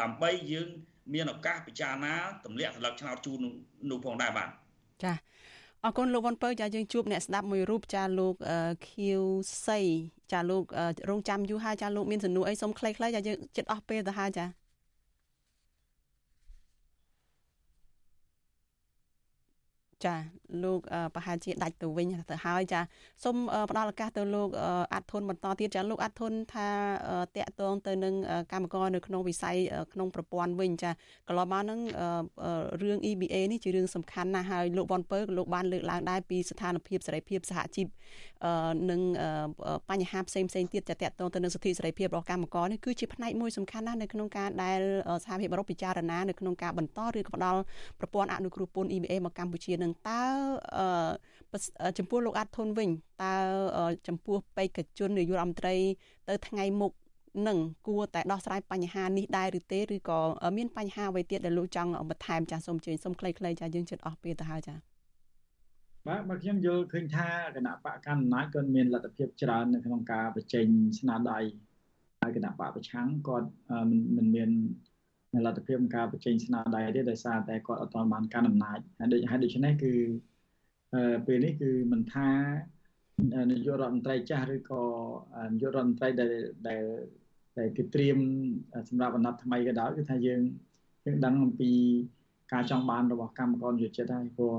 [0.00, 0.68] ដើម្បីយើង
[1.14, 3.40] មានឱកាសពិចារណាទម្លាក់ស្លឹកឆ្នោតជូន
[3.90, 4.48] នោះផងដែរបាទ
[5.04, 5.12] ចា
[5.84, 8.34] អរគុណលោកវ៉ុនពៅចាយើងជួបអ្នកស្ដាប់មួយរូបចាលោក
[8.88, 9.22] ខៀវ
[9.66, 9.80] សី
[10.32, 10.64] ចាលោក
[11.10, 14.44] រងចាំយូរហើយចាលោកមានសំណួរអីសូមខ្លីៗចាយើងចិត្តអស់ពេលទៅហើយចា
[20.04, 20.14] ចា
[20.64, 20.78] លោក
[21.14, 22.80] ប្រហែលជាដាច់ទៅវិញទៅហើយចា
[23.24, 23.36] សូម
[23.70, 24.48] ផ្ដល់ឱកាសទៅលោក
[24.92, 26.68] អាត់ធុនបន្តទៀតចាលោកអាត់ធុនថា
[27.36, 28.14] តកតងទៅនឹង
[28.52, 29.56] កម្មករនៅក្នុងវិស័យ
[29.92, 30.90] ក្នុងប្រព័ន្ធវិញចា
[31.28, 31.80] កន្លងមកនឹង
[32.82, 37.86] រឿង EBA នេះជារឿងសំខាន់ណាស់ហើយលោកបនពើលោកបានលើកឡើងដែរពីស្ថានភាពសេរីភាពសហជីព
[38.90, 39.00] និង
[39.90, 44.80] បញ្ហាផ្សេងផ្សេងទៀតចាតកតងទៅនឹងសិទ្ធិសេរីភាពរបស់កម្មករនេះគឺជាផ្នែកមួយសំខាន់ណាស់នៅក្នុងការដែល
[45.24, 47.60] សហភាពអឺរ៉ុបពិចារណានៅក្នុងការបន្តឬក៏ផ្ដល់
[48.00, 50.24] ប្រព័ន្ធអនុគ្រោះពន្ធ EBA មកកម្ពុជានឹងតើ
[51.98, 52.90] ចំពោះលោកអាត់ធុនវិញ
[53.24, 53.34] តើ
[54.08, 55.74] ចំពោះបេក្ខជននាយករដ្ឋមន្ត្រី
[56.28, 56.92] ទៅថ្ងៃមុខ
[57.48, 60.18] នឹងគួរតែដោះស្រាយបញ្ហានេះដែរឬទេឬក៏
[60.56, 64.78] មានបញ្ហាអ្វីទៀតដែលលោកចង់បន្ថែមចាសសូមជឿសូមខ្លីៗចាសយើងជិតអស់ពេលទៅហើយចាស
[66.08, 70.66] បាទបើខ្ញុំយល់ឃើញថាគណៈបកកណ្ដាលអំណាចគាត់មានលទ្ធភាពច្រើននៅក្នុងការបញ្ចេញ
[70.98, 71.40] ស្នាដៃ
[72.20, 73.48] ហើយគណៈបកប្រឆាំងគាត់
[74.16, 74.50] មិនមាន
[75.46, 79.92] លទ្ធភាពការបញ្ចេញស្នាដៃទេដោយសារតែគាត់អត់ទាន់បានកាន់អំណាចហើយដូចហើយដូច្នេះគឺ
[81.26, 82.28] ពេលនេះគឺមិនថា
[83.50, 84.82] នាយករដ្ឋមន្ត្រីចាស់ឬក៏
[85.52, 86.32] នាយករដ្ឋមន្ត្រីដែល
[86.68, 86.84] ដែល
[87.58, 88.18] ដែលគេត្រៀម
[88.88, 90.40] សម្រាប់អាណត្តិថ្មីក៏ដោយគឺថាយើង
[91.04, 91.72] យើងដឹងអំពី
[92.52, 94.56] ការចង់បានរបស់កម្មករយុចិត្តហើយព្រោះ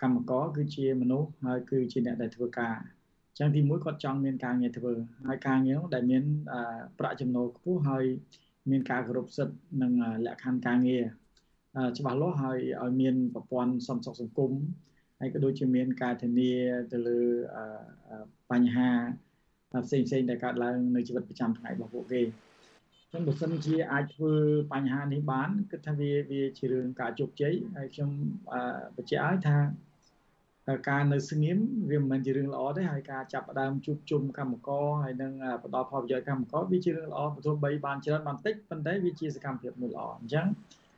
[0.00, 2.76] កម្មករគឺជាមនុស្សហើយគឺជាអ្នកដែលធ្វើការ
[3.28, 4.92] អញ្ចឹងទីមួយគាត់ចង់មានការងារធ្វើ
[5.28, 6.24] ហើយការងារនោះដែលមាន
[6.98, 8.04] ប្រាក់ចំណូលខ្ពស់ហើយ
[8.70, 9.92] មានការគោរពសិទ្ធិនិង
[10.26, 11.04] លក្ខខណ្ឌការងារ
[11.98, 14.52] ច្បាស់លាស់ហើយឲ្យមានប្រព័ន្ធសន្តិសុខសង្គម
[15.24, 16.52] ហើយក៏ដូចជាមានការធានា
[16.92, 17.20] ទៅលើ
[18.50, 18.88] បញ្ហា
[19.86, 22.22] ផ្សេងផ្សេងដែលកើតឡើងនៅជីវិតប្រចាំថ្ងៃរបស់ពួកគេ
[23.12, 24.34] ចឹងបើសិនជាអាចធ្វើ
[24.72, 28.10] បញ្ហានេះបានគិតថាវាវាជារឿងការជោគជ័យហើយខ្ញុំ
[28.96, 29.56] បញ្ជាក់ឲ្យថា
[30.88, 31.58] ការនៅស្ងៀម
[31.90, 35.32] វាមិនមែនជារឿងល្អទេហើយការចាប់ផ្ដើមជួបជុំកម្មករហើយនឹង
[35.64, 40.46] ផ្ដល់ផលប្រយោជន៍កម្មករវាជារឿងល្អបើទោះបីបានច្រើនបានតិចប៉ុន្តែវាជាសកម្មភាពមួយល្អអញ្ចឹង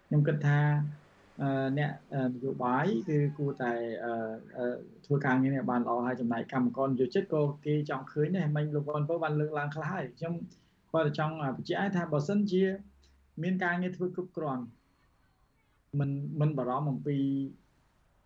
[0.06, 0.58] ខ្ញុំគិតថា
[1.78, 1.90] អ្នក
[2.34, 3.72] នយោបាយគឺគួរតែ
[5.06, 10.34] ធ្វើការងារនេះបានល្អហើយចំណាយកម្មករនយោជិតក៏គេចង់ឃើញដែរមិញលោកវ៉ាន់ពើបានលើកឡើងខ្លះហើយខ្ញុំ
[10.92, 12.64] គាត់ចង់បញ្ជាក់ថាបើសិនជា
[13.42, 14.64] មានការងារធ្វើគ្រប់គ្រាន់
[15.98, 16.10] មិន
[16.40, 17.16] មិនបារម្ភអំពី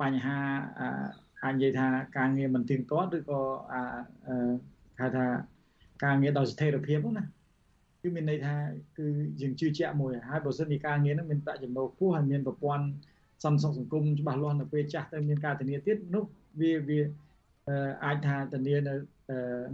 [0.00, 0.38] បញ្ហា
[1.44, 1.88] អាចនិយាយថា
[2.18, 3.40] ការងារមិនទៀងទាត់ឬក៏
[5.00, 5.26] ហៅថា
[6.04, 7.24] ការងារដោយស្ថិរភាពណា
[8.02, 8.54] គឺមានន័យថា
[8.98, 9.06] គឺ
[9.40, 12.84] យើងជឿជាក់មួយហើយបើសិនជាការងារហ្នឹងមានប្រាក់ចំណូលខ្ពស់ហើយមានប្រព័ន្ធ
[13.44, 16.24] សន្តិសុខសង្គមច្បាស់លាស់នៅពេលចាស់ទៅមានការធានាទៀតនោះ
[16.60, 17.00] វាវា
[18.04, 18.94] អាចថាធានានៅ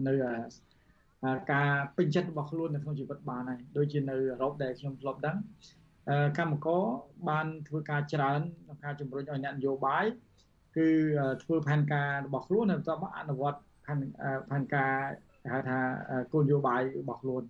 [0.06, 0.12] នៅ
[1.52, 5.36] ការពេញចិត្តរបស់ខ្លួននៅក្នុងជីវិតបានហើយដូចជានៅអឺរ៉ុបដែលខ្ញុំធ្លាប់ដឹង
[6.38, 6.82] កម្មករ
[7.28, 10.04] បានធ្វើការច្រើនក្នុងការជំរុញឲ្យអ្នកនយោបាយ
[10.76, 10.88] គឺ
[11.42, 13.98] ធ្វើផែនការរបស់ខ្លួនហើយបន្ទាប់មកអនុវត្តផែន
[14.50, 14.92] ផែនការ
[15.52, 15.78] ហៅថា
[16.32, 17.42] គោលនយោបាយរបស់ខ្លួន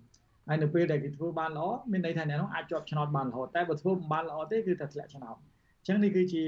[0.48, 5.36] ហើយនៅពេលដែលគេធ្វើបានល្អមានន័យថាអ្នកនោះអាចជាប់ឆ្នោតបានរហូតតែបើធ្វើមិនបានល្អទេគឺតែធ្លាក់ឆ្នោត
[5.78, 6.44] អញ្ចឹងនេះគឺជា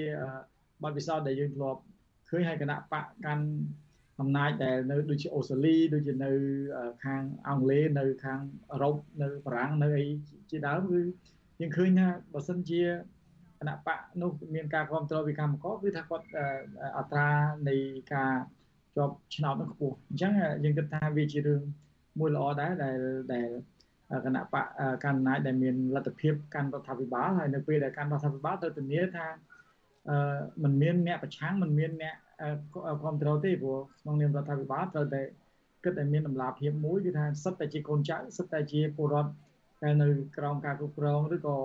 [0.82, 1.80] បទពិសោធន៍ដែលយើងធ្លាប់
[2.30, 3.44] ឃើញហើយគណៈបកកាន់
[4.20, 6.30] អំណាចដែលនៅដូចជាអូស្ត្រាលីដូចជានៅ
[7.04, 8.40] ខាងអង់គ្លេសនៅខាង
[8.72, 10.06] អឺរ៉ុបនៅបារាំងនៅអី
[10.50, 11.00] ជាដើមគឺ
[11.60, 12.82] យើងឃើញថាបើសិនជា
[13.60, 16.26] គណៈបកនោះមានការគ្រប់គ្រងពីកម្មករគឺថាគាត់
[16.98, 17.30] អត្រា
[17.68, 17.76] នៃ
[18.14, 18.32] ការ
[18.96, 20.32] ជាប់ឆ្នោតនោះខ្ពស់អញ្ចឹង
[20.64, 21.62] យើងគិតថាវាជារឿង
[22.18, 22.98] មួយល្អដែរដែល
[23.32, 23.48] ដែល
[24.25, 24.65] គណៈបក
[25.03, 29.27] កាន់អំណាចដែលមានលទ្ធភាពកាន់រដ្ឋាភិបាលហើយនៅពេលដែលកាន់រដ្ឋាភិបាលត្រូវធានាថា
[30.09, 32.15] អឺมันមានអ្នកប្រឆាំងมันមានអ្នក
[32.73, 35.21] គ្រប់គ្រងទេព្រោះក្នុងនាមរដ្ឋាភិបាលត្រូវតែ
[35.83, 39.31] គិតតែមានតម្លាភាពមួយគឺថាសិតតែជាកូនចៅសិតតែជាពលរដ្ឋ
[39.83, 40.07] ដែលនៅ
[40.37, 41.57] ក្រោមការគ្រប់គ្រងឬក៏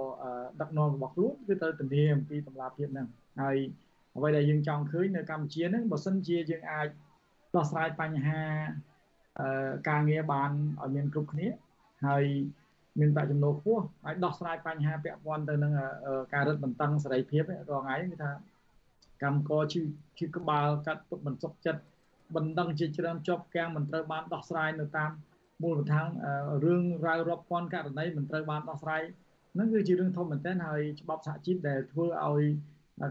[0.61, 3.07] ដឹកនាំរបស់ខ្លួនគឺត្រូវធានាអំពីតម្លាភាពហ្នឹង
[3.41, 3.57] ហើយ
[4.17, 6.89] អ្វីដែលយើងចង់ឃើញនៅកម្ពុជាហ្នឹងបើសិនជាយើងអាច
[7.57, 8.41] ដោះស្រាយបញ្ហា
[9.89, 10.51] ការងារបាន
[10.83, 11.47] ឲ្យមានគ្រប់គ្នា
[12.08, 12.24] ហើយ
[13.00, 15.72] មានប្រាក់ចំណូលខ្ពស់ហើយដោះស្រាយបញ្ហាពាក់ព័ន្ធទៅនឹង
[16.34, 18.32] ការរឹតបន្តឹងសេរីភាពរាល់ថ្ងៃគឺថា
[19.24, 19.82] កម្មករជឿ
[20.20, 21.82] ជឿក្បាលកាត់ទុកមិនសុខចិត្ត
[22.36, 25.12] បណ្ដឹងជាច្រើនជាប់កាំងមិនត្រូវបានដោះស្រាយនៅតាម
[25.64, 26.08] មូលដ្ឋាន
[26.66, 29.02] រឿងរ៉ាវរាប់ពាន់ករណីមិនត្រូវបានដោះស្រាយ
[29.54, 32.44] ហ្នឹងគឺជារឿងធំមែនទែនហើយច្បាប់សហជីពដែលធ្វើឲ្យ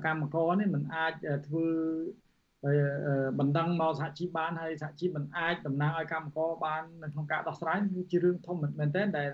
[0.07, 1.13] កម្មករនេះមិនអាច
[1.47, 1.67] ធ្វើ
[3.39, 9.31] បណ្ដឹងមកសហជីពបានហើយសហជីពមិនអាចតំណាងឲ្យកម្មករបាននៅក្នុងការដោះស្រាយគឺជារឿងធំមែនទែនដែល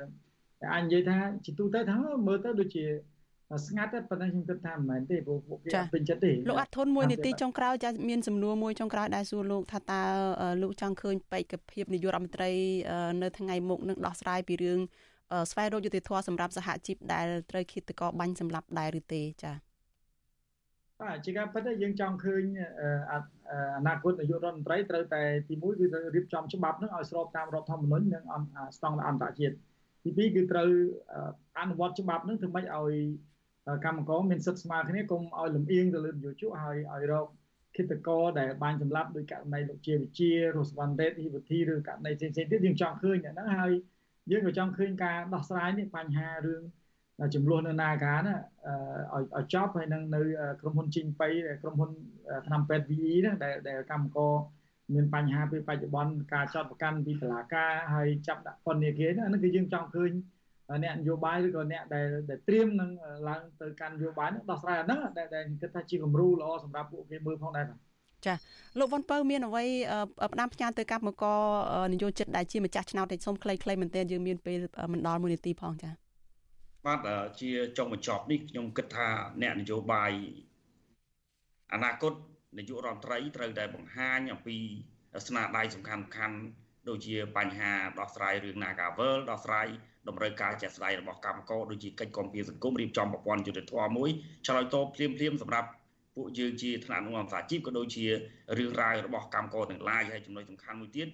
[0.72, 1.96] អាចនិយាយថាជាទូទៅថា
[2.26, 2.84] មើលទៅដូចជា
[3.66, 10.02] ស្ងាត់តែប៉ុន្តែខ្ញុំគិតថាមិនមែនទេព្រោះពួកគេអត់ពេញចិត្តទេលោកអត់ធន់មួយនាទីចុងក្រោយចាមានសំណួរមួយចុងក្រោយដែលសួរលោកថាតើ
[10.62, 12.50] លោកចង់ឃើញបេក្ខភាពនាយករដ្ឋមន្ត្រី
[13.22, 14.80] នៅថ្ងៃមុខនឹងដោះស្រាយពីរឿង
[15.50, 19.52] ស្វែងរកយុត្តិធម៌សម្រាប់សហជីពដែលត្រូវឃាតករបាញ់សម្លាប់ដែរឬទេចា
[21.00, 22.42] បាទជាការពិតយើងចង់ឃើញ
[23.78, 28.24] អនាគតនាយករដ្ឋមន្ត្រីត្រូវតែទី1គឺត្រូវរៀបចំច្បាប់នឹងឲ្យស្របតាមរដ្ឋធម្មនុញ្ញនិង
[28.76, 29.54] ស្តង់ដារអន្តរជាតិ
[30.04, 30.70] ទី2គឺត្រូវ
[31.60, 32.94] អនុវត្តច្បាប់នឹងធ្វើម៉េចឲ្យ
[33.84, 37.26] កម្មករមានសិទ្ធិស្មើគ្នាកុំឲ្យលំអៀងទៅលើនយោជកហើយឲ្យរក
[37.76, 43.72] គិតកោដែលបានចម្លាប់ដោយករណីលោកជាវិជារស់វ៉ាន់ដេតហ៊ីវធីឬករណីផ្សេងៗទៀតយើងចង់ឃើញហ្នឹងហើយ
[44.30, 46.62] យើងក៏ចង់ឃើញការដោះស្រាយនេះបញ្ហារឿង
[47.34, 50.20] ចំនួននៅនាការណាឲ្យឲ្យចប់ហើយនឹងនៅ
[50.60, 51.28] ក្រុមហ៊ុនជីងប៉ៃ
[51.62, 51.90] ក្រុមហ៊ុន
[52.46, 54.32] ឆ្នាំពេទ្យ VE ហ្នឹងដែលដែលកម្មករ
[54.94, 60.10] មានបញ្ហាពេលបច្ចុប្បន្នការចាត់ប្រកាន់ពីតុលាការហើយចាប់ដាក់ពន្ធនាគារហ្នឹងគឺយើងចង់ឃើញ
[60.84, 62.90] អ្នកនយោបាយឬក៏អ្នកដែលដែលត្រៀមនឹង
[63.28, 67.78] ឡើងទៅកាន់នយោបាយនោះដោះស្រាយអាហ្នឹងដែលដែលគិតថាជាគំរូល្អសម្រាប់ពួកគេមើលផងដែរបាទ
[68.26, 68.34] ចា
[68.78, 69.64] លោកវ៉ុនពៅមានអ្វី
[70.32, 71.40] ផ្ដាំផ្ញើទៅកម្មករ
[71.92, 74.58] នយោជិតដែលជាម្ចាស់ឆ្នោតតែសូមខ្លីៗមែនទែនយើងមានពេល
[74.92, 76.05] មិនដល់1នាទីផងចា
[76.86, 77.00] បាទ
[77.40, 79.08] ជាចុងបញ្ចប់នេះខ្ញុំគិតថា
[79.42, 80.12] អ្នកនយោបាយ
[81.72, 82.12] អនាគត
[82.58, 84.56] នាយករដ្ឋមន្ត្រីត្រូវតែបង្ហាញអំពី
[85.26, 86.40] ស្នាដៃសំខាន់ៗ
[86.88, 89.66] ដូចជាបញ្ហាដោះស្រាយរឿង Nagavel ដោះស្រាយ
[90.08, 94.10] តម្រូវការជាក់ស្ដែងរបស់កម្មករដូចជាកិច្ចគាំពារសង្គមរៀបចំប្រព័ន្ធយុត្តិធម៌មួយ
[94.46, 95.68] ឆ្លើយតបភ្លាមភ្លាមសម្រាប់
[96.16, 101.08] ពួកយើងជាថ្នាក់នាំសាជីពក៏ដូចជារឿងរ៉ាវរបស់កម្មករទាំងឡាយហើយចំណុចសំខាន់មួយទៀត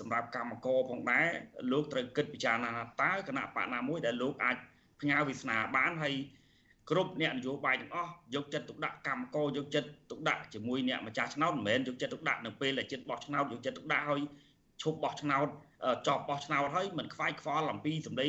[0.00, 1.26] សម្រាប់កម្មករផងដែរ
[1.72, 2.70] លោកត្រូវគិតពិចារណា
[3.02, 4.56] តើគណៈបកណាមួយដែលលោកអាច
[5.00, 6.14] ផ្ញើវាសនាបានហើយ
[6.90, 14.22] គ្រប់អ្នកនយោបាយទាំងអស់យកចិត្តទុកដាក់កម្មករយកចិត្តទុកដាក់ជាមួយអ្នកម្ចាស់ឆ្នោតមិនមែនយកចិត្តទុកដាក់នៅពេលដែលចិត្តបោះឆ្នោតយកចិត្តទុកដាក់ឲ្យ
[14.82, 15.48] ឈប់បោះឆ្នោត
[16.06, 18.26] ចប់បោះឆ្នោតហើយមិនខ្វាយខ្វល់អំពីសម្ដី